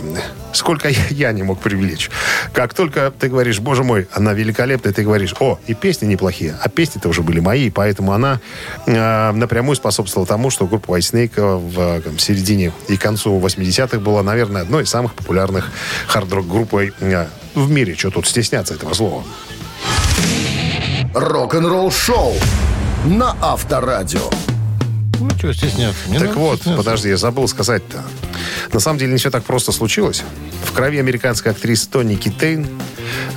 [0.53, 2.11] сколько я, не мог привлечь.
[2.53, 6.69] Как только ты говоришь, боже мой, она великолепная, ты говоришь, о, и песни неплохие, а
[6.69, 8.41] песни-то уже были мои, поэтому она
[8.87, 13.99] э, напрямую способствовала тому, что группа White Snake э, в э, середине и концу 80-х
[13.99, 15.71] была, наверное, одной из самых популярных
[16.07, 17.95] хард-рок группой э, в мире.
[17.97, 19.25] Что тут стесняться этого слова?
[21.15, 22.35] Рок-н-ролл шоу
[23.07, 24.31] на Авторадио.
[25.19, 26.09] Ну, что стесняться?
[26.09, 26.85] Не так надо вот, стесняться.
[26.85, 28.05] подожди, я забыл сказать-то.
[28.73, 30.23] На самом деле не все так просто случилось.
[30.65, 32.67] В крови американской актрисы Тони Китейн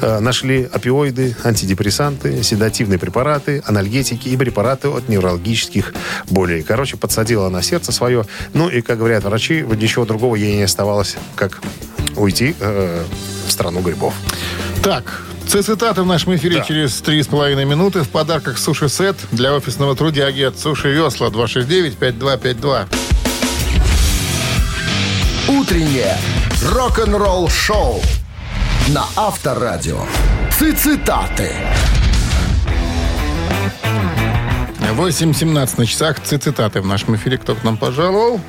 [0.02, 5.94] э, нашли опиоиды, антидепрессанты, седативные препараты, анальгетики и препараты от неврологических
[6.30, 6.64] болей.
[6.64, 8.26] Короче, подсадила она сердце свое.
[8.54, 11.62] Ну и, как говорят врачи, вот ничего другого ей не оставалось, как
[12.18, 13.06] уйти э,
[13.48, 14.14] в страну грибов.
[14.84, 15.24] Так,
[15.58, 16.64] цитаты в нашем эфире Да.
[16.64, 18.04] через 3,5 минуты.
[18.04, 22.88] В подарках суши-сет для офисного трудяги от Суши Весла 269-5252.
[25.48, 26.16] Утреннее
[26.72, 28.02] рок-н-ролл шоу
[28.90, 30.02] на Авторадио.
[30.52, 31.52] Цитаты.
[34.96, 36.20] 8.17 на часах.
[36.22, 37.38] Цитаты в нашем эфире.
[37.38, 38.40] Кто к нам пожаловал?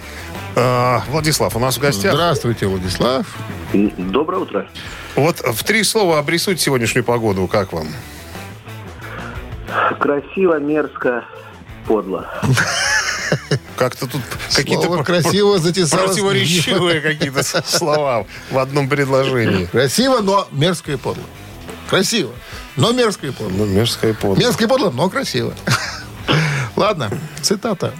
[0.56, 2.12] Э, Владислав, у нас в гостях.
[2.12, 3.26] Здравствуйте, Владислав.
[3.72, 4.68] Доброе утро.
[5.16, 7.46] Вот в три слова обрисуйте сегодняшнюю погоду.
[7.46, 7.88] Как вам?
[9.98, 11.24] Красиво, мерзко,
[11.86, 12.28] подло.
[13.76, 14.22] Как-то тут
[14.54, 16.10] какие-то красиво затесалось.
[16.10, 19.66] противоречивые какие-то слова в одном предложении.
[19.66, 21.24] Красиво, но мерзко и подло.
[21.88, 22.32] Красиво,
[22.76, 23.56] но мерзко и подло.
[23.56, 24.40] Ну, мерзкое подло.
[24.40, 25.54] Мерзко и подло, но красиво.
[26.76, 27.10] Ладно,
[27.42, 27.92] цитата.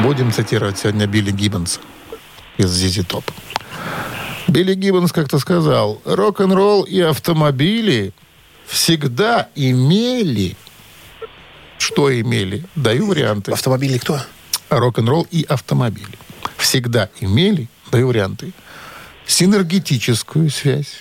[0.00, 1.80] Будем цитировать сегодня Билли Гиббонса
[2.58, 3.24] из ZZ Top.
[4.56, 8.14] Билли Гиббонс как-то сказал, рок-н-ролл и автомобили
[8.66, 10.56] всегда имели...
[11.76, 12.64] Что имели?
[12.74, 13.52] Даю варианты.
[13.52, 14.18] Автомобильный кто?
[14.70, 16.18] Рок-н-ролл и автомобили
[16.56, 18.54] всегда имели, даю варианты,
[19.26, 21.00] синергетическую связь,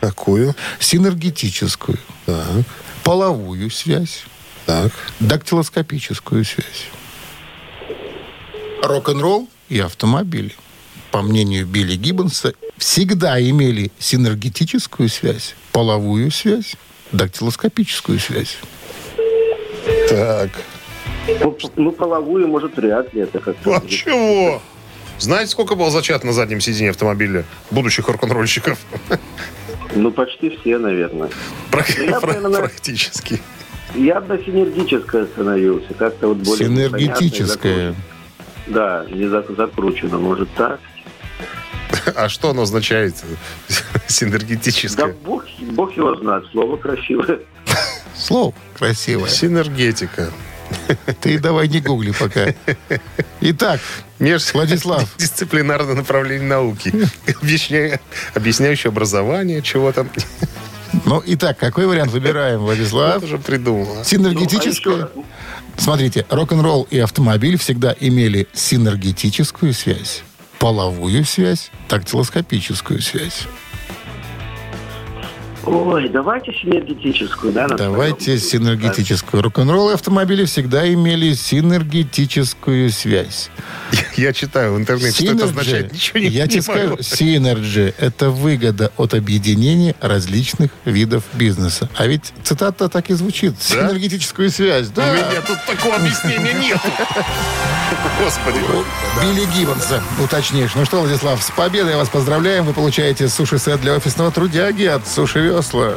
[0.00, 0.56] Какую?
[0.80, 2.64] синергетическую, Так,
[3.04, 4.24] половую связь,
[4.66, 4.90] так.
[5.20, 6.88] дактилоскопическую связь.
[8.82, 10.56] Рок-н-ролл и автомобили,
[11.10, 16.74] по мнению Билли Гиббонса, всегда имели синергетическую связь, половую связь,
[17.12, 18.58] дактилоскопическую связь.
[20.08, 20.50] Так.
[21.40, 23.76] Ну, ну, половую, может, вряд ли это как-то.
[23.76, 24.62] А чего?
[25.18, 28.78] Знаете, сколько было зачат на заднем сиденье автомобиля будущих рок-н-ролльщиков?
[29.94, 31.30] Ну, почти все, наверное.
[31.70, 33.40] Прак- Я, пра- наверное, Практически.
[33.94, 35.92] Я бы на синергическое остановился.
[35.94, 37.94] Как-то вот более закручено.
[38.68, 40.18] Да, не зак- закручено.
[40.18, 40.78] Может, так?
[42.16, 43.14] А что оно означает?
[43.68, 43.74] Да
[44.06, 45.14] Синергетическое.
[45.24, 46.44] бог, бог его знает.
[46.52, 47.40] Слово красивое.
[48.16, 49.28] Слово красивое.
[49.28, 50.30] Синергетика.
[51.20, 52.52] Ты давай не гугли пока.
[53.40, 53.80] Итак,
[54.18, 55.08] Меж- Владислав.
[55.16, 56.92] Дисциплинарное направление науки.
[57.40, 58.00] Объясняя-
[58.34, 60.10] Объясняющее образование, чего там.
[61.06, 63.14] ну, итак, какой вариант выбираем, Владислав?
[63.14, 63.98] Вот уже придумал.
[64.00, 64.04] а.
[64.04, 65.08] Синергетическая.
[65.14, 65.24] Ну,
[65.78, 70.22] Смотрите, рок-н-ролл и автомобиль всегда имели синергетическую связь,
[70.58, 73.46] половую связь, дактилоскопическую связь.
[75.64, 77.66] Ой, давайте синергетическую, да?
[77.68, 79.42] на Давайте синергетическую.
[79.42, 83.50] Рок-н-ролл и автомобили всегда имели синергетическую связь.
[84.16, 85.92] Я читаю в интернете, что это означает.
[85.92, 86.88] Ничего не я тебе понимаю.
[87.02, 91.88] скажу, synergy– это выгода от объединения различных видов бизнеса.
[91.96, 93.54] А ведь цитата так и звучит.
[93.60, 94.88] Синергетическую связь.
[94.88, 95.12] У Да.
[95.12, 96.78] меня тут такого объяснения нет.
[98.22, 98.58] Господи.
[99.22, 100.74] Билли Гиббонса, уточнишь.
[100.74, 102.64] Ну что, Владислав, с победой вас поздравляем.
[102.64, 105.94] Вы получаете суши-сет для офисного трудяги от Суши Весла.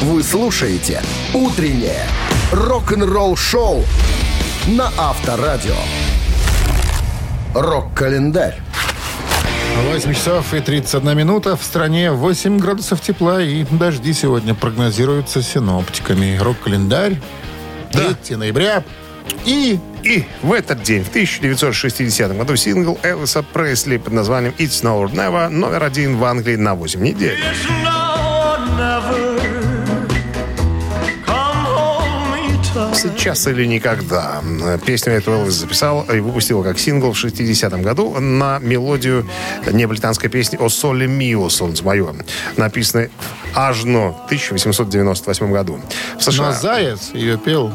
[0.00, 1.02] Вы слушаете
[1.34, 2.06] «Утреннее
[2.52, 3.84] рок-н-ролл-шоу»
[4.66, 5.74] на Авторадио.
[7.54, 8.62] Рок-календарь.
[9.92, 11.54] 8 часов и 31 минута.
[11.56, 16.38] В стране 8 градусов тепла и дожди сегодня прогнозируются синоптиками.
[16.38, 17.20] Рок-календарь.
[17.92, 18.82] 3 ноября.
[19.44, 25.02] И И в этот день, в 1960 году, сингл Элвиса Пресли под названием «It's Now
[25.02, 27.38] or Never» номер один в Англии на 8 недель.
[33.04, 34.42] Сейчас или никогда.
[34.86, 39.26] Песню эту Элвис записал и выпустил как сингл в 60-м году на мелодию
[39.70, 42.14] неаполитанской песни «О соле мио, солнце мое»,
[42.56, 43.10] написанной
[43.54, 45.78] Ажно в 1898 году.
[46.18, 46.46] В США...
[46.46, 47.72] но Заяц ее пел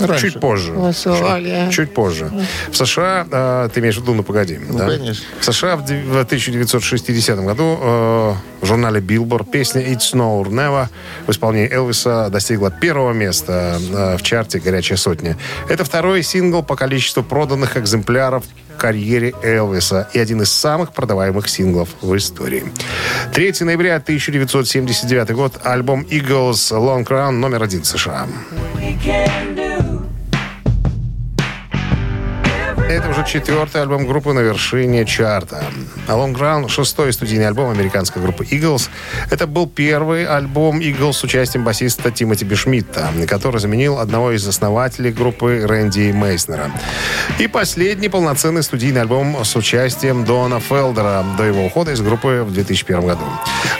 [0.00, 0.30] раньше.
[0.30, 0.74] Чуть позже.
[0.92, 2.30] Чуть, чуть позже.
[2.70, 4.58] В США, э, ты имеешь в виду, ну погоди.
[4.70, 4.86] да?
[4.88, 5.24] конечно.
[5.40, 10.48] В США в дев- в 1960 году э, в журнале Billboard песня It's No or
[10.48, 10.88] Never
[11.26, 15.36] в исполнении Элвиса достигла первого места э, в чарте «Горячая сотня».
[15.68, 21.48] Это второй сингл по количеству проданных экземпляров в карьере Элвиса и один из самых продаваемых
[21.48, 22.64] синглов в истории.
[23.34, 25.60] 3 ноября 1979 год.
[25.64, 28.26] Альбом Eagles Long Run номер один США.
[32.90, 35.62] Это уже четвертый альбом группы на вершине чарта.
[36.08, 38.90] Long Run— шестой студийный альбом американской группы Eagles.
[39.30, 45.12] Это был первый альбом Eagles с участием басиста Тимоти Бишмитта, который заменил одного из основателей
[45.12, 46.68] группы Рэнди Мейснера.
[47.38, 52.52] И последний полноценный студийный альбом с участием Дона Фелдера до его ухода из группы в
[52.52, 53.22] 2001 году.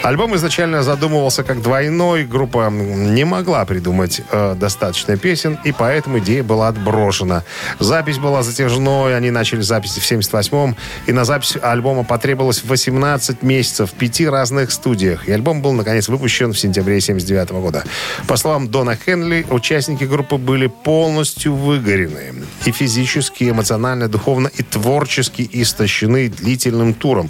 [0.03, 2.23] Альбом изначально задумывался как двойной.
[2.23, 7.43] Группа не могла придумать э, достаточно песен, и поэтому идея была отброшена.
[7.79, 10.75] Запись была затяжной, они начали записи в 78-м,
[11.07, 15.27] и на запись альбома потребовалось 18 месяцев в пяти разных студиях.
[15.27, 17.83] И альбом был, наконец, выпущен в сентябре 79 года.
[18.27, 22.33] По словам Дона Хенли, участники группы были полностью выгорены.
[22.65, 27.29] И физически, и эмоционально, духовно и творчески истощены длительным туром.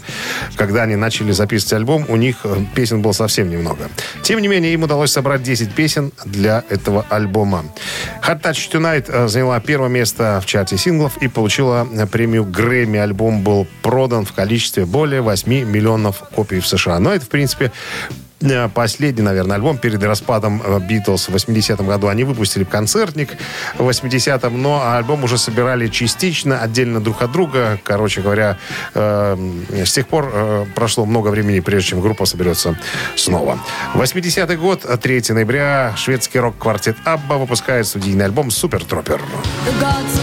[0.56, 3.90] Когда они начали записывать альбом, у них э, песен было совсем немного.
[4.24, 7.66] Тем не менее, им удалось собрать 10 песен для этого альбома.
[8.28, 13.00] Hot Touch Tonight э, заняла первое место в чарте синглов и получила э, премию Грэмми.
[13.00, 17.00] Альбом был продан в количестве более 8 миллионов копий в США.
[17.00, 17.72] Но это, в принципе,
[18.42, 22.08] э, последний, наверное, альбом перед распадом э, Битлз в 80-м году.
[22.08, 23.30] Они выпустили концертник
[23.78, 27.80] в 80-м, но альбом уже собирали частично, отдельно друг от друга.
[27.84, 28.58] Короче говоря,
[28.94, 29.38] э,
[29.86, 32.78] с тех пор э, прошло много времени, прежде чем группа соберется
[33.16, 33.60] снова.
[33.94, 39.22] 80-й год, 3 ноября, шведский рок-квартет Абба выпускает студийный альбом «Супер Тропер».
[39.82, 40.21] The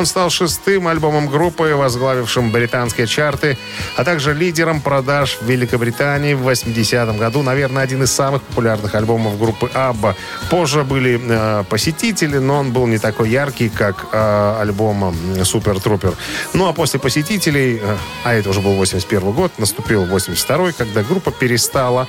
[0.00, 3.58] Он стал шестым альбомом группы, возглавившим британские чарты,
[3.96, 7.42] а также лидером продаж в Великобритании в 80-м году.
[7.42, 10.16] Наверное, один из самых популярных альбомов группы Абба.
[10.48, 16.14] Позже были э, посетители, но он был не такой яркий, как э, альбом Супер Трупер.
[16.54, 21.30] Ну а после посетителей, э, а это уже был 81 год, наступил 82 когда группа
[21.30, 22.08] перестала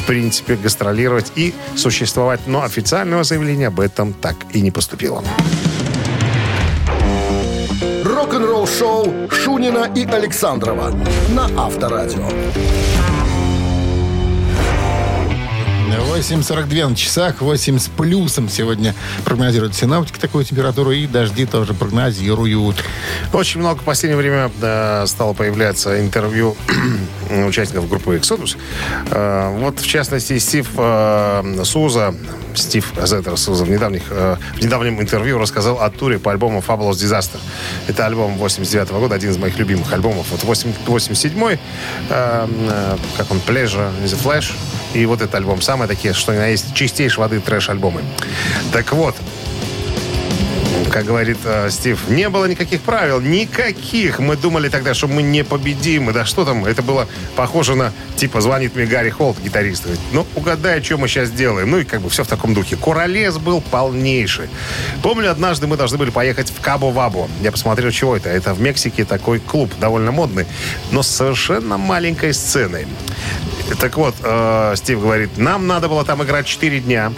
[0.00, 2.40] в принципе, гастролировать и существовать.
[2.46, 5.22] Но официального заявления об этом так и не поступило.
[8.40, 10.94] Рок-н-ролл-шоу Шунина и Александрова
[11.28, 12.26] на Авторадио.
[16.20, 22.82] 8.42 на часах, 8 с плюсом сегодня прогнозируют синаптики такую температуру, и дожди тоже прогнозируют.
[23.32, 26.56] Очень много в последнее время э, стало появляться интервью
[27.46, 28.56] участников группы Exodus.
[29.10, 32.14] Э, вот, в частности, Стив э, Суза,
[32.54, 36.92] Стив Зеттер Суза в, недавних, э, в недавнем интервью рассказал о туре по альбому Fabulous
[36.92, 37.38] Disaster.
[37.88, 40.26] Это альбом 89 года, один из моих любимых альбомов.
[40.30, 41.58] Вот 87-й, э,
[42.10, 44.52] э, как он, Pleasure in the Flash,
[44.94, 45.60] и вот этот альбом.
[45.60, 48.02] Самые такие, что ни на есть, чистейшей воды трэш-альбомы.
[48.72, 49.14] Так вот,
[50.90, 54.18] как говорит э, Стив, не было никаких правил, никаких.
[54.18, 56.12] Мы думали тогда, что мы непобедимы.
[56.12, 59.84] Да что там, это было похоже на, типа, звонит мне Гарри Холт, гитарист.
[59.84, 61.70] Говорит, ну, угадай, что мы сейчас делаем.
[61.70, 62.76] Ну, и как бы все в таком духе.
[62.76, 64.48] Куролес был полнейший.
[65.02, 67.28] Помню, однажды мы должны были поехать в Кабо-Вабо.
[67.40, 68.28] Я посмотрел, чего это.
[68.28, 70.46] Это в Мексике такой клуб, довольно модный,
[70.90, 72.86] но с совершенно маленькой сценой.
[73.80, 77.12] Так вот, э, Стив говорит, нам надо было там играть 4 дня.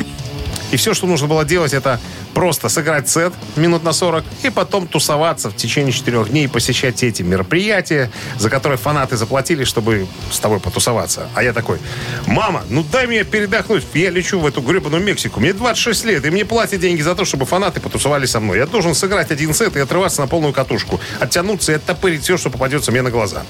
[0.71, 2.01] И все, что нужно было делать, это
[2.35, 7.03] просто сыграть сет минут на 40 и потом тусоваться в течение четырех дней и посещать
[7.03, 11.29] эти мероприятия, за которые фанаты заплатили, чтобы с тобой потусоваться.
[11.35, 11.79] А я такой,
[12.27, 16.31] мама, ну дай мне передохнуть, я лечу в эту гребаную Мексику, мне 26 лет, и
[16.31, 18.59] мне платят деньги за то, чтобы фанаты потусовались со мной.
[18.59, 22.51] Я должен сыграть один сет и отрываться на полную катушку, оттянуться и оттопырить все, что
[22.51, 23.43] попадется мне на глаза.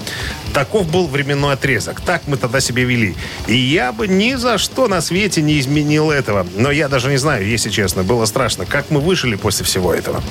[0.53, 2.01] Таков был временной отрезок.
[2.01, 3.15] Так мы тогда себя вели.
[3.47, 6.45] И я бы ни за что на свете не изменил этого.
[6.55, 10.23] Но я даже не знаю, если честно, было страшно, как мы выжили после всего этого.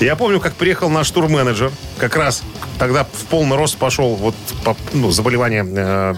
[0.00, 2.42] Я помню, как приехал наш турменеджер, как раз
[2.76, 6.14] тогда в полный рост пошел вот по, ну, заболевание э,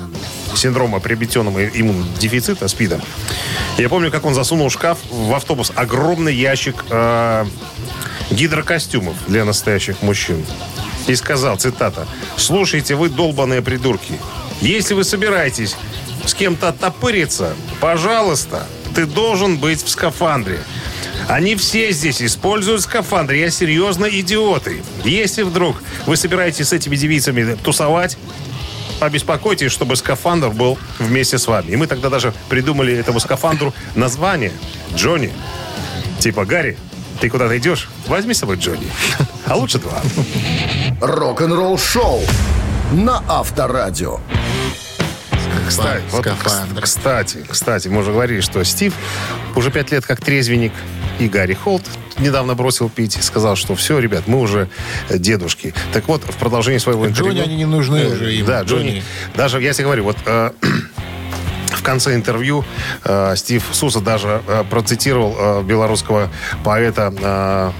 [0.54, 2.98] синдрома приобретенного иммунодефицита, СПИДа.
[3.76, 7.44] Я помню, как он засунул в шкаф в автобус огромный ящик э,
[8.30, 10.42] гидрокостюмов для настоящих мужчин.
[11.08, 12.06] И сказал, цитата,
[12.38, 14.14] «Слушайте, вы долбаные придурки,
[14.62, 15.76] если вы собираетесь
[16.24, 20.60] с кем-то оттопыриться, пожалуйста, ты должен быть в скафандре.
[21.28, 23.36] Они все здесь используют скафандры.
[23.36, 24.82] Я серьезно идиоты.
[25.04, 28.16] Если вдруг вы собираетесь с этими девицами тусовать,
[29.00, 31.70] обеспокойтесь, чтобы скафандр был вместе с вами.
[31.70, 34.52] И мы тогда даже придумали этому скафандру название
[34.94, 35.32] Джонни.
[36.18, 36.76] Типа, Гарри,
[37.20, 37.88] ты куда-то идешь?
[38.06, 38.90] Возьми с собой Джонни.
[39.46, 40.00] А лучше два.
[41.00, 42.20] Рок-н-ролл-шоу
[42.92, 44.20] на Авторадио.
[45.70, 46.82] Кстати, вот, Скафандр.
[46.82, 48.92] кстати, кстати, мы уже говорили, что Стив
[49.54, 50.72] уже пять лет как трезвенник,
[51.18, 51.82] и Гарри Холт
[52.18, 54.68] недавно бросил пить сказал, что все, ребят, мы уже
[55.08, 55.74] э, дедушки.
[55.92, 57.32] Так вот, в продолжении своего интервью...
[57.32, 58.46] Джонни они не нужны Э, уже им.
[58.46, 59.02] Да, Джонни.
[59.34, 60.16] Даже, я тебе говорю, вот...
[60.26, 60.50] э,
[61.70, 62.64] В конце интервью
[63.04, 66.28] э, Стив Суса даже э, процитировал э, белорусского
[66.62, 67.70] поэта э,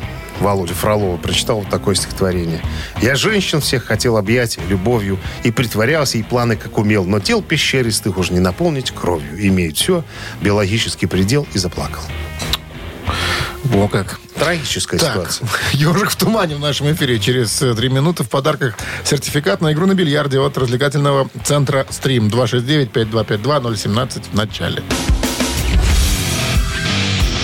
[0.40, 1.16] Володю Фролова.
[1.16, 2.60] Прочитал вот такое стихотворение.
[3.00, 8.18] «Я женщин всех хотел объять любовью и притворялся и планы как умел, но тел пещеристых
[8.18, 9.46] уже не наполнить кровью.
[9.46, 10.04] Имеет все,
[10.40, 12.02] биологический предел и заплакал».
[13.64, 14.18] Во как.
[14.36, 15.48] Трагическая Так, ситуация.
[15.74, 17.18] «Ежик в тумане» в нашем эфире.
[17.18, 18.74] Через э, три минуты в подарках
[19.04, 22.28] сертификат на игру на бильярде от развлекательного центра «Стрим».
[22.28, 24.82] 269-5252-017 в начале.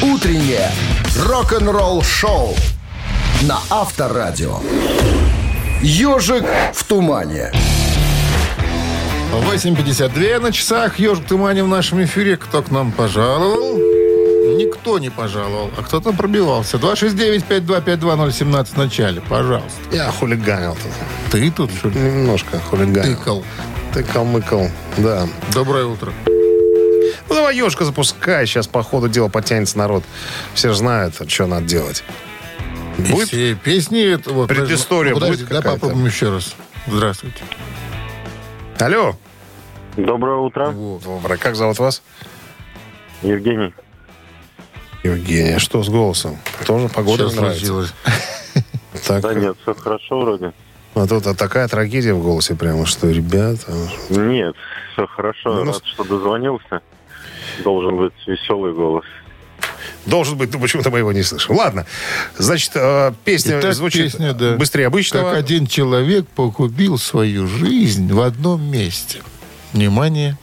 [0.03, 0.71] Утреннее
[1.19, 2.55] рок-н-ролл-шоу
[3.43, 4.61] на Авторадио.
[5.83, 7.53] Ежик в тумане.
[9.33, 10.99] 8.52 на часах.
[10.99, 12.37] «Ежик в тумане» в нашем эфире.
[12.37, 13.77] Кто к нам пожаловал?
[14.57, 16.79] Никто не пожаловал, а кто-то пробивался.
[16.79, 19.21] 269-5252-017 в начале.
[19.21, 19.79] Пожалуйста.
[19.93, 20.93] Я хулиганил тут.
[21.31, 22.01] Ты тут, что ли?
[22.01, 23.17] Немножко хулиганил.
[23.17, 23.45] Тыкал.
[23.93, 25.29] Тыкал-мыкал, да.
[25.53, 26.13] Доброе утро.
[27.29, 28.47] Ну, давай ежка запускай.
[28.47, 30.05] Сейчас по ходу дела потянется народ.
[30.55, 32.03] Все же знают, что надо делать.
[32.99, 33.29] И Будет?
[33.29, 34.03] все песни...
[34.15, 35.81] это вот, Предыстория ну, подожди, будет Да, какая-то?
[35.81, 36.55] попробуем еще раз.
[36.87, 37.43] Здравствуйте.
[38.79, 39.17] Алло.
[39.97, 41.39] Доброе утро, Доброе.
[41.39, 42.03] Как зовут вас?
[43.23, 43.75] Евгений.
[45.03, 45.59] Евгения.
[45.59, 46.39] Что с голосом?
[46.67, 47.95] Тоже погода Что нравится?
[49.07, 50.53] Так, Да нет, все хорошо вроде.
[50.95, 53.71] а тут а такая трагедия в голосе прямо, что, ребята...
[54.09, 54.55] Нет,
[54.93, 55.55] все хорошо.
[55.55, 56.81] Ну, Рад, что дозвонился.
[57.63, 59.05] Должен быть веселый голос.
[60.07, 61.57] Должен быть, ну почему-то мы его не слышим.
[61.57, 61.85] Ладно,
[62.39, 64.57] значит, э, песня Итак, звучит песня, да.
[64.57, 65.31] быстрее обычного.
[65.31, 69.21] Как один человек погубил свою жизнь в одном месте.
[69.73, 70.39] Внимание,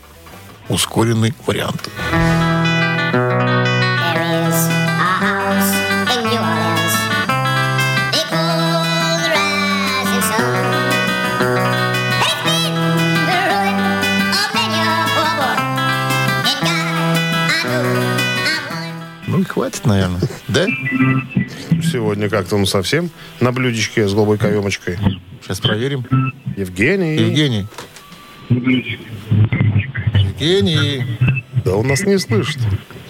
[0.68, 1.90] ускоренный вариант.
[2.12, 2.43] There
[19.44, 20.22] Ну и хватит, наверное.
[20.48, 20.66] Да?
[21.82, 23.10] Сегодня как-то он совсем
[23.42, 24.98] на блюдечке с голубой каемочкой.
[25.42, 26.06] Сейчас проверим.
[26.56, 27.18] Евгений.
[27.18, 27.68] Евгений.
[30.14, 31.04] Евгений.
[31.66, 32.62] Да он нас не слышит.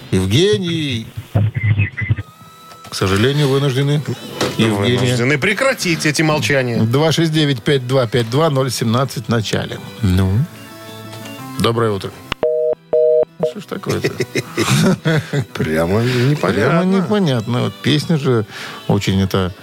[0.10, 1.06] Евгений.
[2.90, 4.02] К сожалению, вынуждены.
[4.58, 4.98] Евгения.
[4.98, 6.80] Вынуждены прекратить эти молчания.
[6.80, 9.78] 269-5252-017 в начале.
[10.02, 10.32] Ну?
[11.60, 12.10] Доброе утро.
[13.52, 14.10] Что ж такое-то?
[15.54, 16.84] Прямо Прямо непонятно.
[16.84, 17.62] непонятно.
[17.64, 18.46] Вот песня же
[18.88, 19.54] очень это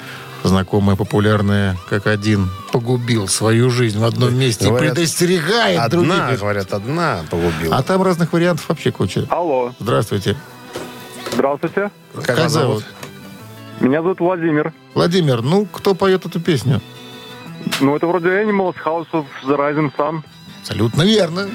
[0.43, 6.41] знакомая, популярная, как один погубил свою жизнь в одном месте Говорят, и предостерегает Одна, других.
[6.41, 7.77] говорят, одна погубила.
[7.77, 9.27] А там разных вариантов вообще куча.
[9.29, 10.37] Алло, Здравствуйте.
[11.33, 11.91] здравствуйте.
[12.25, 12.85] как вас зовут?
[13.81, 14.73] Меня зовут Владимир.
[14.95, 16.81] Владимир, ну, кто поет эту песню?
[17.81, 20.23] Ну, это вроде Animals House of the Rising Sun.
[20.63, 21.49] Абсолютно верно.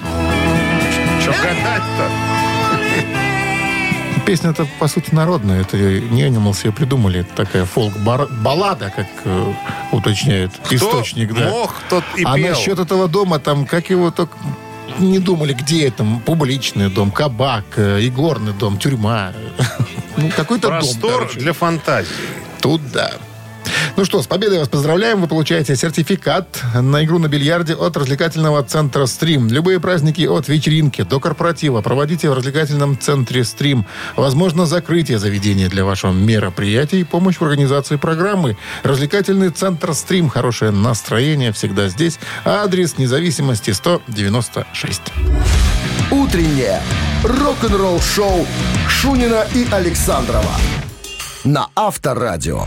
[1.25, 2.11] Что гадать-то?
[4.27, 5.61] Песня-то, по сути, народная.
[5.61, 7.21] Это не Animals ее придумали.
[7.21, 9.53] Это такая фолк-баллада, как э,
[10.69, 11.31] источник.
[11.31, 11.49] Кто да.
[11.49, 12.49] мог, тот и а пел.
[12.49, 14.37] насчет этого дома, там, как его только
[14.99, 19.33] не думали, где это, публичный дом, кабак, э, игорный дом, тюрьма.
[20.17, 21.39] Ну, какой-то дом, Простор короче.
[21.39, 22.09] для фантазии.
[22.61, 23.11] Тут да.
[23.97, 25.21] Ну что, с победой вас поздравляем.
[25.21, 29.47] Вы получаете сертификат на игру на бильярде от развлекательного центра «Стрим».
[29.47, 33.85] Любые праздники от вечеринки до корпоратива проводите в развлекательном центре «Стрим».
[34.17, 38.57] Возможно, закрытие заведения для вашего мероприятия и помощь в организации программы.
[38.83, 40.27] Развлекательный центр «Стрим».
[40.27, 42.19] Хорошее настроение всегда здесь.
[42.43, 45.01] Адрес независимости 196.
[46.11, 46.81] Утреннее
[47.23, 48.45] рок-н-ролл-шоу
[48.89, 50.51] Шунина и Александрова
[51.45, 52.65] на Авторадио.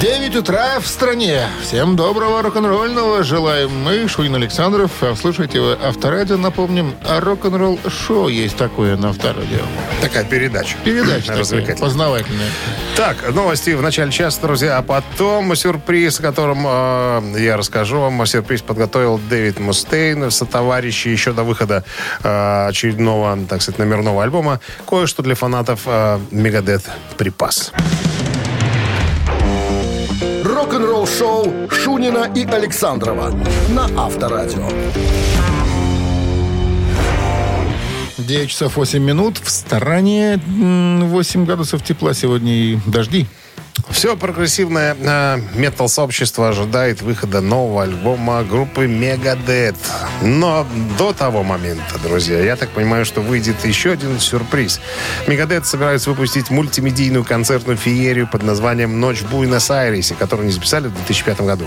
[0.00, 1.48] 9 утра в стране.
[1.60, 4.92] Всем доброго рок-н-ролльного желаем мы, Шуин Александров.
[5.00, 9.58] А Слушайте вы Авторадио, напомним, а рок-н-ролл шоу есть такое на Авторадио.
[10.00, 10.76] Такая передача.
[10.84, 12.48] Передача такая, познавательная.
[12.94, 18.24] Так, новости в начале часа, друзья, а потом сюрприз, о котором э, я расскажу вам.
[18.24, 21.82] Сюрприз подготовил Дэвид Мустейн, сотоварищи еще до выхода
[22.22, 24.60] э, очередного, так сказать, номерного альбома.
[24.88, 26.84] Кое-что для фанатов э, Мегадет
[27.16, 27.72] припас.
[30.78, 33.34] Рок-н-ролл-шоу Шунина и Александрова
[33.70, 34.68] на Авторадио.
[38.16, 39.38] 9 часов 8 минут.
[39.42, 43.26] В стороне м, 8 градусов тепла сегодня и дожди.
[43.90, 49.76] Все прогрессивное э, метал-сообщество ожидает выхода нового альбома группы Megadeth.
[50.22, 50.66] Но
[50.98, 54.80] до того момента, друзья, я так понимаю, что выйдет еще один сюрприз.
[55.26, 60.94] Megadeth собираются выпустить мультимедийную концертную феерию под названием «Ночь в Буэнос-Айресе», которую они записали в
[60.94, 61.66] 2005 году.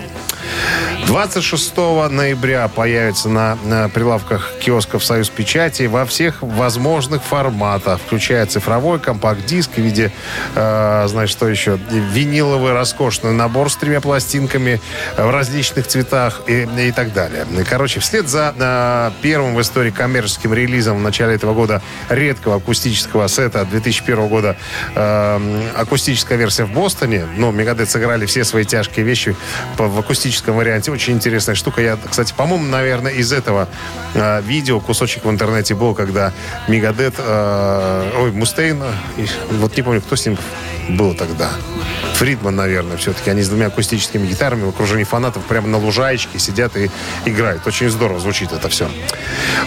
[1.07, 1.76] 26
[2.09, 9.72] ноября появится на, на прилавках киосков «Союз Печати» во всех возможных форматах, включая цифровой компакт-диск
[9.76, 10.12] в виде,
[10.55, 11.80] э, знаешь, что еще,
[12.12, 14.82] виниловый роскошный набор с тремя пластинками
[15.18, 17.45] в различных цветах и, и так далее.
[17.70, 23.28] Короче, вслед за э, первым в истории коммерческим релизом в начале этого года редкого акустического
[23.28, 24.58] сета 2001 года
[24.95, 29.36] э, акустическая версия в Бостоне, ну, Мегадет сыграли все свои тяжкие вещи
[29.78, 30.91] по- в акустическом варианте.
[30.91, 31.82] Очень интересная штука.
[31.82, 33.68] Я, кстати, по-моему, наверное, из этого
[34.14, 36.34] э, видео кусочек в интернете был, когда
[36.68, 38.82] Мегадет, э, ой, Мустейн,
[39.18, 40.38] и вот не помню, кто с ним
[40.89, 41.51] был тогда.
[42.15, 43.32] Фридман, наверное, все-таки.
[43.32, 46.91] Они с двумя акустическими гитарами в окружении фанатов прямо на лужаечке сидят и
[47.25, 47.65] играют.
[47.65, 48.88] Очень здорово звучит это все.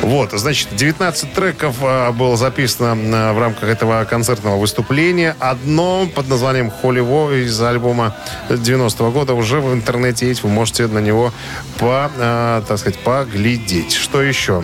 [0.02, 5.36] Вот, значит, 19 треков а, было записано а, в рамках этого концертного выступления.
[5.40, 8.14] Одно под названием «Холливо» из альбома
[8.48, 10.42] 90-го года уже в интернете есть.
[10.42, 11.32] Вы можете на него,
[11.78, 13.94] по, а, так сказать, поглядеть.
[13.94, 14.62] Что еще?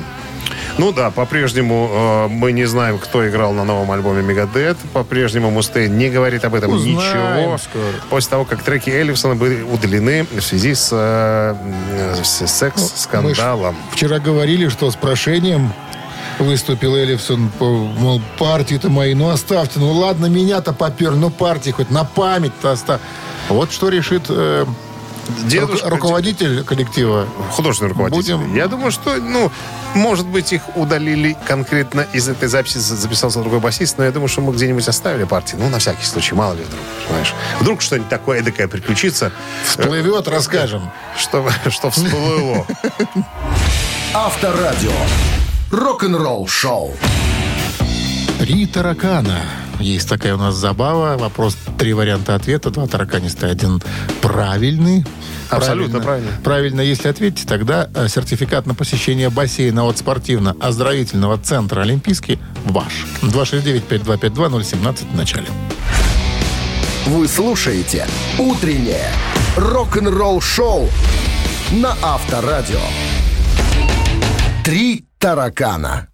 [0.81, 4.79] Ну да, по-прежнему э, мы не знаем, кто играл на новом альбоме Мегадет.
[4.95, 7.59] По-прежнему Мустейн не говорит об этом Узнаем ничего.
[7.59, 7.85] скоро.
[8.09, 11.55] После того, как треки Эллифсона были удалены в связи с, э,
[12.25, 13.77] с секс-скандалом.
[13.93, 15.71] Вчера говорили, что с прошением
[16.39, 21.91] выступил Эллифсон, по- мол, партии-то мои, ну оставьте, ну ладно, меня-то попер, ну партии хоть
[21.91, 23.03] на память-то оставь.
[23.51, 24.65] Вот что решит э,
[25.45, 27.27] Дедушка, ру- руководитель коллектива.
[27.53, 28.37] художественный руководитель.
[28.37, 29.51] Будем- Я думаю, что, ну,
[29.95, 34.29] может быть, их удалили конкретно из этой записи, за- записался другой басист, но я думаю,
[34.29, 35.57] что мы где-нибудь оставили партии.
[35.59, 37.35] Ну, на всякий случай, мало ли вдруг, понимаешь.
[37.61, 39.33] Вдруг что-нибудь такое эдакое приключится,
[39.65, 40.91] Всплывет, расскажем.
[41.17, 42.67] что, что всплыло.
[44.15, 44.93] Авторадио.
[45.71, 46.97] Рок-н-ролл шоу.
[48.39, 49.41] Три таракана.
[49.81, 51.17] Есть такая у нас забава.
[51.17, 52.71] Вопрос, три варианта ответа.
[52.71, 53.83] Два тараканиста, один
[54.21, 55.05] правильный.
[55.49, 56.31] Абсолютно правильно.
[56.45, 63.07] Правильно, если ответите, тогда э, сертификат на посещение бассейна от спортивно-оздоровительного центра «Олимпийский» ваш.
[63.23, 65.49] 269-5252-017 в начале.
[67.07, 68.07] Вы слушаете
[68.39, 69.09] «Утреннее
[69.57, 70.89] рок-н-ролл шоу»
[71.73, 72.81] на Авторадио.
[74.65, 76.10] Три таракана.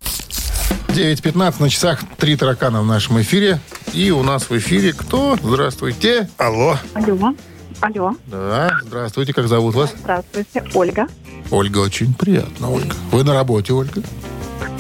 [0.97, 2.01] 9.15 на часах.
[2.17, 3.61] Три таракана в нашем эфире.
[3.93, 5.37] И у нас в эфире кто?
[5.43, 6.31] Здравствуйте.
[6.39, 6.79] Алло.
[6.95, 7.35] Алло.
[7.83, 8.17] Алло.
[8.27, 9.35] Да, здравствуйте.
[9.35, 9.93] Как зовут вас?
[9.95, 10.65] Здравствуйте.
[10.73, 11.07] Ольга.
[11.51, 12.95] Ольга, очень приятно, Ольга.
[13.13, 14.03] Вы на работе, Ольга?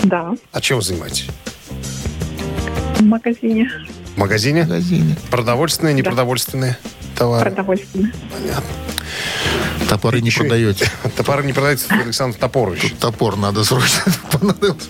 [0.04, 0.32] Да.
[0.52, 1.26] А чем вы занимаетесь?
[2.96, 3.70] В магазине
[4.14, 4.62] В магазине?
[4.62, 5.16] В магазине.
[5.30, 6.78] Продовольственные, непродовольственные
[7.16, 7.50] товары?
[7.50, 8.12] продовольственное.
[9.88, 10.90] Топоры не продаете.
[11.16, 12.94] Топоры не продаются, Александр Топорович.
[12.98, 14.88] Топор надо срочно понадобился.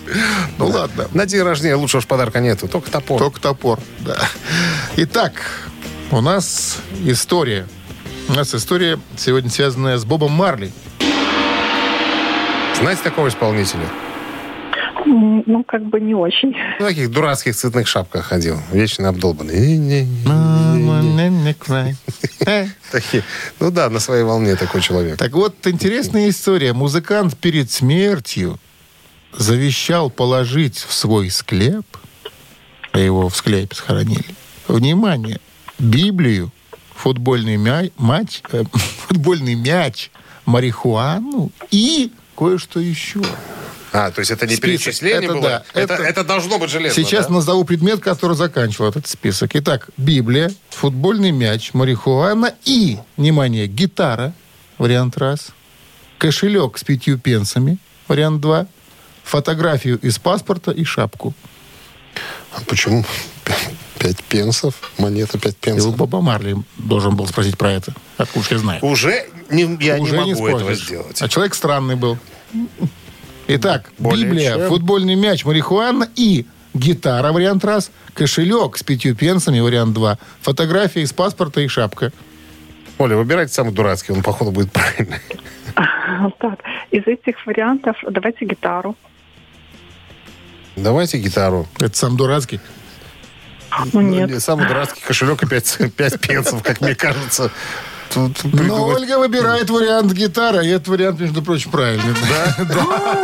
[0.57, 1.07] Ну ладно.
[1.13, 3.19] На день рождения лучшего подарка нету, только топор.
[3.19, 4.17] Только топор, да.
[4.95, 5.33] Итак,
[6.11, 7.67] у нас история.
[8.27, 10.71] У нас история сегодня связанная с Бобом Марли.
[12.75, 13.87] Знаете такого исполнителя?
[15.07, 16.53] Ну, как бы не очень.
[16.79, 20.05] В таких дурацких цветных шапках ходил, вечно обдолбанный.
[22.91, 23.23] Такие.
[23.59, 25.17] Ну да, на своей волне такой человек.
[25.17, 26.73] Так вот, интересная история.
[26.73, 28.59] Музыкант перед смертью
[29.31, 31.85] завещал положить в свой склеп,
[32.91, 34.35] а его в склепе схоронили,
[34.67, 35.39] внимание,
[35.79, 36.51] Библию,
[36.95, 38.63] футбольный мяч, матч, э,
[39.07, 40.11] футбольный мяч,
[40.45, 43.21] марихуану и кое-что еще.
[43.97, 44.79] А, то есть это не Список.
[44.85, 45.41] перечисление Это было?
[45.41, 47.33] да, Это, это- это должно быть железно, Сейчас да?
[47.33, 49.51] назову предмет, который заканчивал этот список.
[49.55, 54.33] Итак, Библия, футбольный мяч, марихуана и, внимание, гитара,
[54.77, 55.47] вариант раз,
[56.19, 58.67] кошелек с пятью пенсами, вариант два,
[59.23, 61.33] фотографию из паспорта и шапку.
[62.53, 63.03] А Почему
[63.97, 64.75] пять пенсов?
[64.99, 65.95] Монета пять И пенсов.
[65.95, 67.93] Боба Марли должен был спросить про это.
[68.17, 68.85] Откуда я знаю?
[68.85, 70.85] Уже не, я Уже не могу этого спросишь.
[70.85, 71.19] сделать.
[71.21, 72.17] А человек странный был.
[73.47, 74.67] Итак, Более Библия, чем.
[74.67, 81.13] футбольный мяч, марихуана и гитара, вариант раз, кошелек с пятью пенсами, вариант два, фотография из
[81.13, 82.11] паспорта и шапка.
[82.97, 85.19] Оля, выбирайте самый дурацкий, он, походу, будет правильный.
[86.39, 86.59] Так,
[86.91, 88.95] из этих вариантов давайте гитару.
[90.75, 91.67] Давайте гитару.
[91.79, 92.59] Это сам дурацкий.
[93.93, 94.41] Ну, нет.
[94.41, 97.51] Самый дурацкий кошелек и пять, пять пенсов, как мне кажется.
[98.13, 102.15] Тут Но Ольга выбирает вариант гитара, и этот вариант, между прочим, правильный.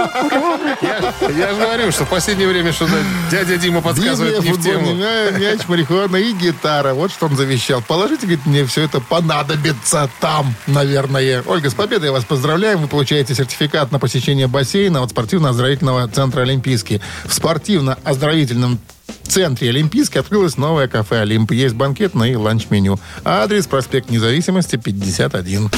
[0.81, 2.93] Я, я же говорю, что в последнее время что-то
[3.31, 4.93] дядя Дима подсказывает не в тему.
[4.93, 6.93] мя- мяч, марихуана и гитара.
[6.93, 7.81] Вот что он завещал.
[7.81, 11.43] Положите, говорит, мне все это понадобится там, наверное.
[11.45, 12.79] Ольга, с победой вас поздравляем.
[12.79, 17.01] Вы получаете сертификат на посещение бассейна от спортивно-оздоровительного центра «Олимпийский».
[17.25, 18.79] В спортивно-оздоровительном
[19.27, 21.51] центре «Олимпийский» открылось новое кафе «Олимп».
[21.51, 22.99] Есть банкетное и ланч-меню.
[23.23, 25.69] Адрес проспект Независимости, 51.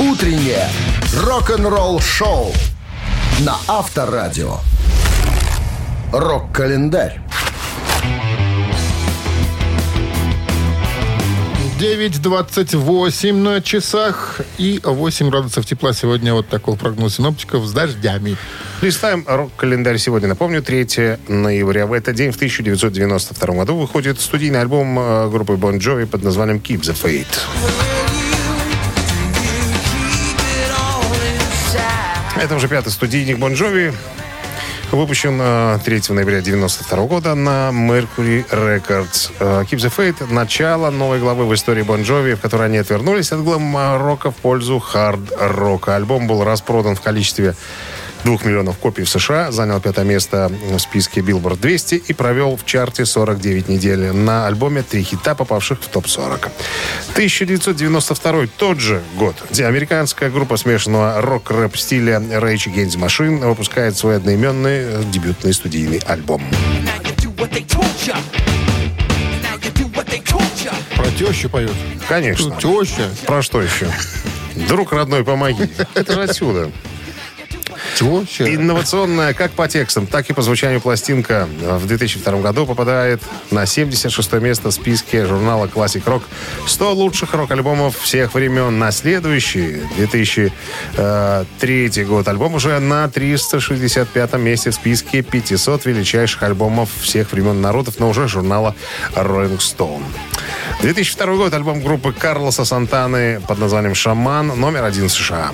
[0.00, 0.68] Утреннее
[1.22, 2.52] рок-н-ролл шоу
[3.40, 4.58] на Авторадио.
[6.12, 7.20] Рок-календарь.
[11.78, 16.32] 9.28 на часах и 8 градусов тепла сегодня.
[16.32, 18.36] Вот такой прогноз синоптиков с дождями.
[18.84, 20.28] Листаем рок-календарь сегодня.
[20.28, 21.86] Напомню, 3 ноября.
[21.86, 26.58] В этот день, в 1992 году, выходит студийный альбом э, группы Bon Jovi под названием
[26.58, 27.24] Keep the Faith.
[32.36, 33.94] Это уже пятый студийник Bon Jovi.
[34.92, 39.32] Выпущен э, 3 ноября 1992 года на Mercury Records.
[39.40, 43.32] Э, Keep the Faith– начало новой главы в истории Bon Jovi, в которой они отвернулись
[43.32, 45.96] от глэм-рока в пользу хард-рока.
[45.96, 47.54] Альбом был распродан в количестве
[48.24, 52.64] двух миллионов копий в США, занял пятое место в списке Billboard 200 и провел в
[52.64, 54.12] чарте 49 недель.
[54.12, 56.48] На альбоме три хита, попавших в топ-40.
[57.12, 63.96] 1992 тот же год, где американская группа смешанного рок-рэп стиля Rage Against the Machine выпускает
[63.96, 66.42] свой одноименный э, дебютный студийный альбом.
[70.96, 71.72] Про тещу поет.
[72.08, 72.56] Конечно.
[72.56, 73.08] Теща.
[73.26, 73.86] Про что еще?
[74.68, 75.68] Друг родной, помоги.
[75.94, 76.70] Это же отсюда.
[77.96, 78.54] Теща.
[78.54, 84.32] Инновационная как по текстам, так и по звучанию пластинка в 2002 году попадает на 76
[84.34, 86.22] место в списке журнала Classic Rock
[86.66, 88.78] 100 лучших рок-альбомов всех времен.
[88.78, 97.32] На следующий, 2003 год, альбом уже на 365 месте в списке 500 величайших альбомов всех
[97.32, 98.74] времен народов, но уже журнала
[99.14, 100.02] Rolling Stone.
[100.80, 105.52] 2002 год, альбом группы Карлоса Сантаны под названием «Шаман», номер один США.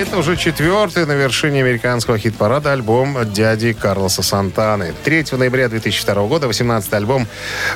[0.00, 4.94] Это уже четвертый на вершине американского хит-парада альбом дяди Карлоса Сантаны.
[5.04, 7.26] 3 ноября 2002 года 18-й альбом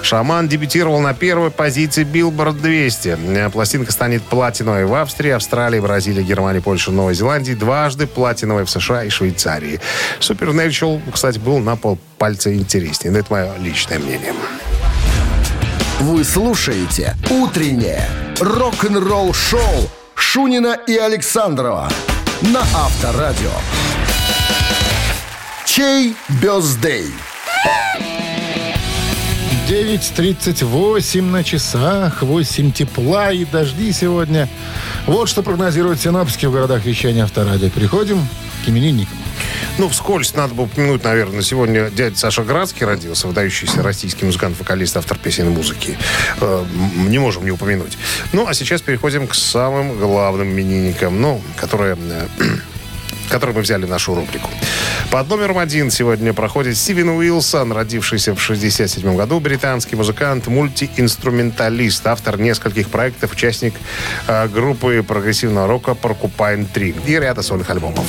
[0.01, 3.51] «Шаман» дебютировал на первой позиции Billboard 200.
[3.53, 9.05] Пластинка станет платиновой в Австрии, Австралии, Бразилии, Германии, Польше, Новой Зеландии, дважды платиновой в США
[9.05, 9.81] и Швейцарии.
[10.21, 13.13] Supernatural, кстати, был на полпальца интереснее.
[13.13, 14.33] Но это мое личное мнение.
[16.01, 18.09] Вы слушаете «Утреннее
[18.41, 21.89] рок-н-ролл-шоу» Шунина и Александрова
[22.43, 23.51] на Авторадио.
[25.65, 27.07] Чей бездей?
[29.69, 34.49] 9.38 на часах, 8 тепла и дожди сегодня.
[35.07, 37.71] Вот что прогнозируют синоптики в городах вещания Авторадио.
[37.71, 38.27] Переходим
[38.65, 39.24] к именинникам.
[39.79, 44.97] Ну, вскользь надо бы упомянуть, наверное, сегодня дядя Саша Градский родился, выдающийся российский музыкант, вокалист,
[44.97, 45.99] автор песен и музыки.
[46.41, 46.65] Э,
[47.09, 47.99] не можем не упомянуть.
[48.33, 51.97] Ну, а сейчас переходим к самым главным именинникам, ну, которые...
[53.29, 54.51] которые мы взяли в нашу рубрику.
[55.11, 62.41] Под номером один сегодня проходит Стивен Уилсон, родившийся в 67 году, британский музыкант, мультиинструменталист, автор
[62.41, 63.75] нескольких проектов, участник
[64.27, 68.05] э, группы прогрессивного рока Porcupine 3 и ряда сольных альбомов.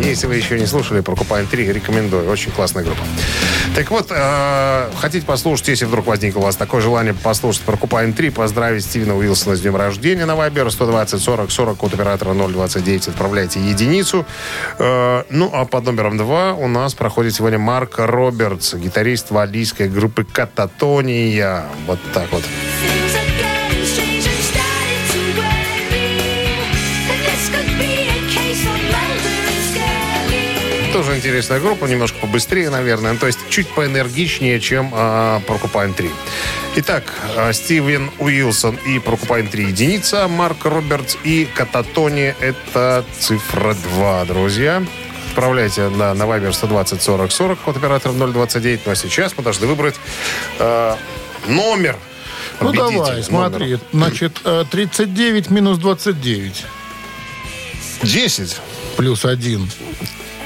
[0.00, 2.28] Если вы еще не слушали Porcupine 3, рекомендую.
[2.28, 3.02] Очень классная группа.
[3.74, 8.30] Так вот, э, хотите послушать, если вдруг возникло у вас такое желание послушать Porcupine 3,
[8.30, 13.60] поздравить Стивена Уилсона с днем рождения на Viber 120 40 40, код оператора 029, отправляйте
[13.60, 14.26] единицу.
[14.78, 20.24] Э, ну, а под номером 2 у нас проходит сегодня Марк Робертс, гитарист валийской группы
[20.24, 21.64] Кататония.
[21.86, 22.42] Вот так вот.
[31.14, 33.12] Тоже интересная группа, немножко побыстрее, наверное.
[33.12, 36.10] Ну, То есть чуть поэнергичнее, чем э, Porcupine 3.
[36.76, 37.04] Итак,
[37.36, 44.82] э, Стивен Уилсон и Porcupine 3 единица, Марк Робертс и Кататони это цифра 2, друзья.
[45.28, 48.80] Отправляйте на, на Viber 120 40 40 от оператора 029.
[48.84, 49.94] Ну а сейчас мы должны выбрать
[50.58, 50.96] э,
[51.46, 51.96] номер.
[52.60, 53.66] Ну давай, смотри.
[53.66, 53.80] номер.
[53.92, 56.64] Значит, э, 39 минус 29
[58.02, 58.56] 10,
[58.96, 59.70] плюс 1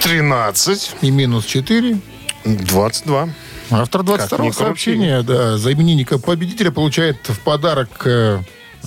[0.03, 1.99] 13, и минус 4.
[2.45, 3.29] 22.
[3.71, 4.59] Автор 22 ни крути.
[4.59, 7.91] сообщения, да, за именинника победителя получает в подарок...
[8.07, 8.41] э,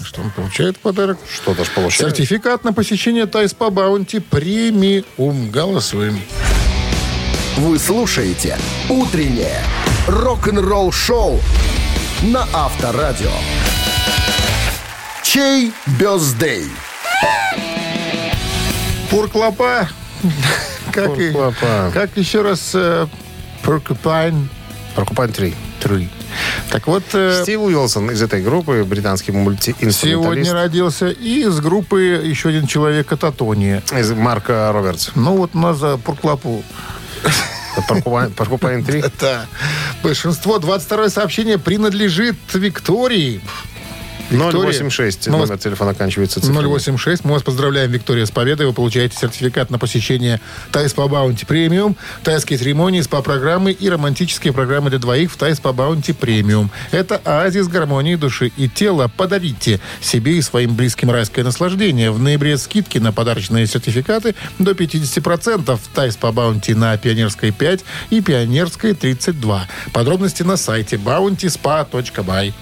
[0.03, 1.19] что он получает в подарок?
[1.31, 2.15] Что даже получается?
[2.15, 5.51] Сертификат на посещение Тайс по Баунти премиум.
[5.51, 6.19] Голосуем.
[7.57, 8.57] Вы слушаете
[8.89, 9.61] «Утреннее
[10.07, 11.39] рок-н-ролл-шоу»
[12.23, 13.31] на Авторадио.
[15.21, 16.65] Чей бездей?
[19.09, 19.89] Пурклопа.
[20.91, 21.33] Как, и-
[21.93, 23.07] как еще раз э,
[23.63, 24.47] Porcupine
[24.95, 25.55] Porcupine 3.
[25.79, 26.09] 3.
[26.69, 30.01] Так вот, э, Стив Уилсон из этой группы, британский мультиинструменталист.
[30.01, 33.81] сегодня родился и из группы еще один человек Кататония.
[33.97, 35.11] Из Марка Робертс.
[35.15, 35.93] Ну вот у нас за.
[37.87, 39.03] Porcupine, Porcupine 3.
[39.19, 39.45] Да.
[40.03, 43.41] Большинство, 22 сообщение принадлежит Виктории.
[44.31, 44.65] Виктория.
[44.65, 46.65] 086, Ну, номер телефона оканчивается цифрой.
[46.65, 47.25] 086.
[47.25, 48.67] Мы вас поздравляем, Виктория, с победой.
[48.67, 50.39] Вы получаете сертификат на посещение
[50.71, 55.73] Thai Spa Bounty премиум, тайские церемонии, СПА-программы и романтические программы для двоих в Thai Spa
[55.73, 56.71] Bounty премиум.
[56.91, 59.11] Это оазис гармонии души и тела.
[59.15, 62.11] Подарите себе и своим близким райское наслаждение.
[62.11, 65.79] В ноябре скидки на подарочные сертификаты до 50%.
[65.93, 69.67] Thai Spa Bounty на Пионерской 5 и Пионерской 32.
[69.93, 72.53] Подробности на сайте bountyspa.by.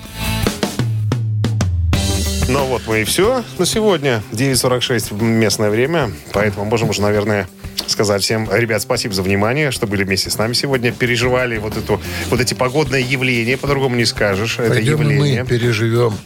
[2.50, 4.24] Ну вот мы и все на сегодня.
[4.32, 6.12] 9.46 местное время.
[6.34, 7.47] Поэтому можем уже, наверное,
[7.86, 12.02] сказать всем, ребят, спасибо за внимание, что были вместе с нами сегодня, переживали вот, эту,
[12.32, 14.58] вот эти погодные явления, по-другому не скажешь.
[14.58, 15.43] Это Пойдем и явление.
[15.43, 16.18] мы переживем.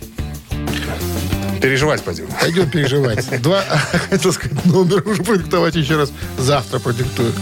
[1.61, 2.27] Переживать пойдем.
[2.39, 3.41] Пойдем переживать.
[3.41, 3.61] Два,
[4.09, 6.13] хотел сказать, номер уже продиктовать еще раз.
[6.37, 7.33] Завтра продиктую.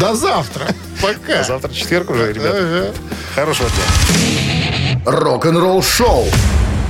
[0.00, 0.66] До завтра.
[1.02, 1.40] Пока.
[1.40, 2.58] А завтра четверг уже, ребята.
[2.58, 2.94] Ага.
[3.34, 5.02] Хорошего дня.
[5.04, 6.26] Рок-н-ролл шоу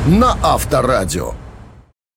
[0.06, 1.43] на Авторадио.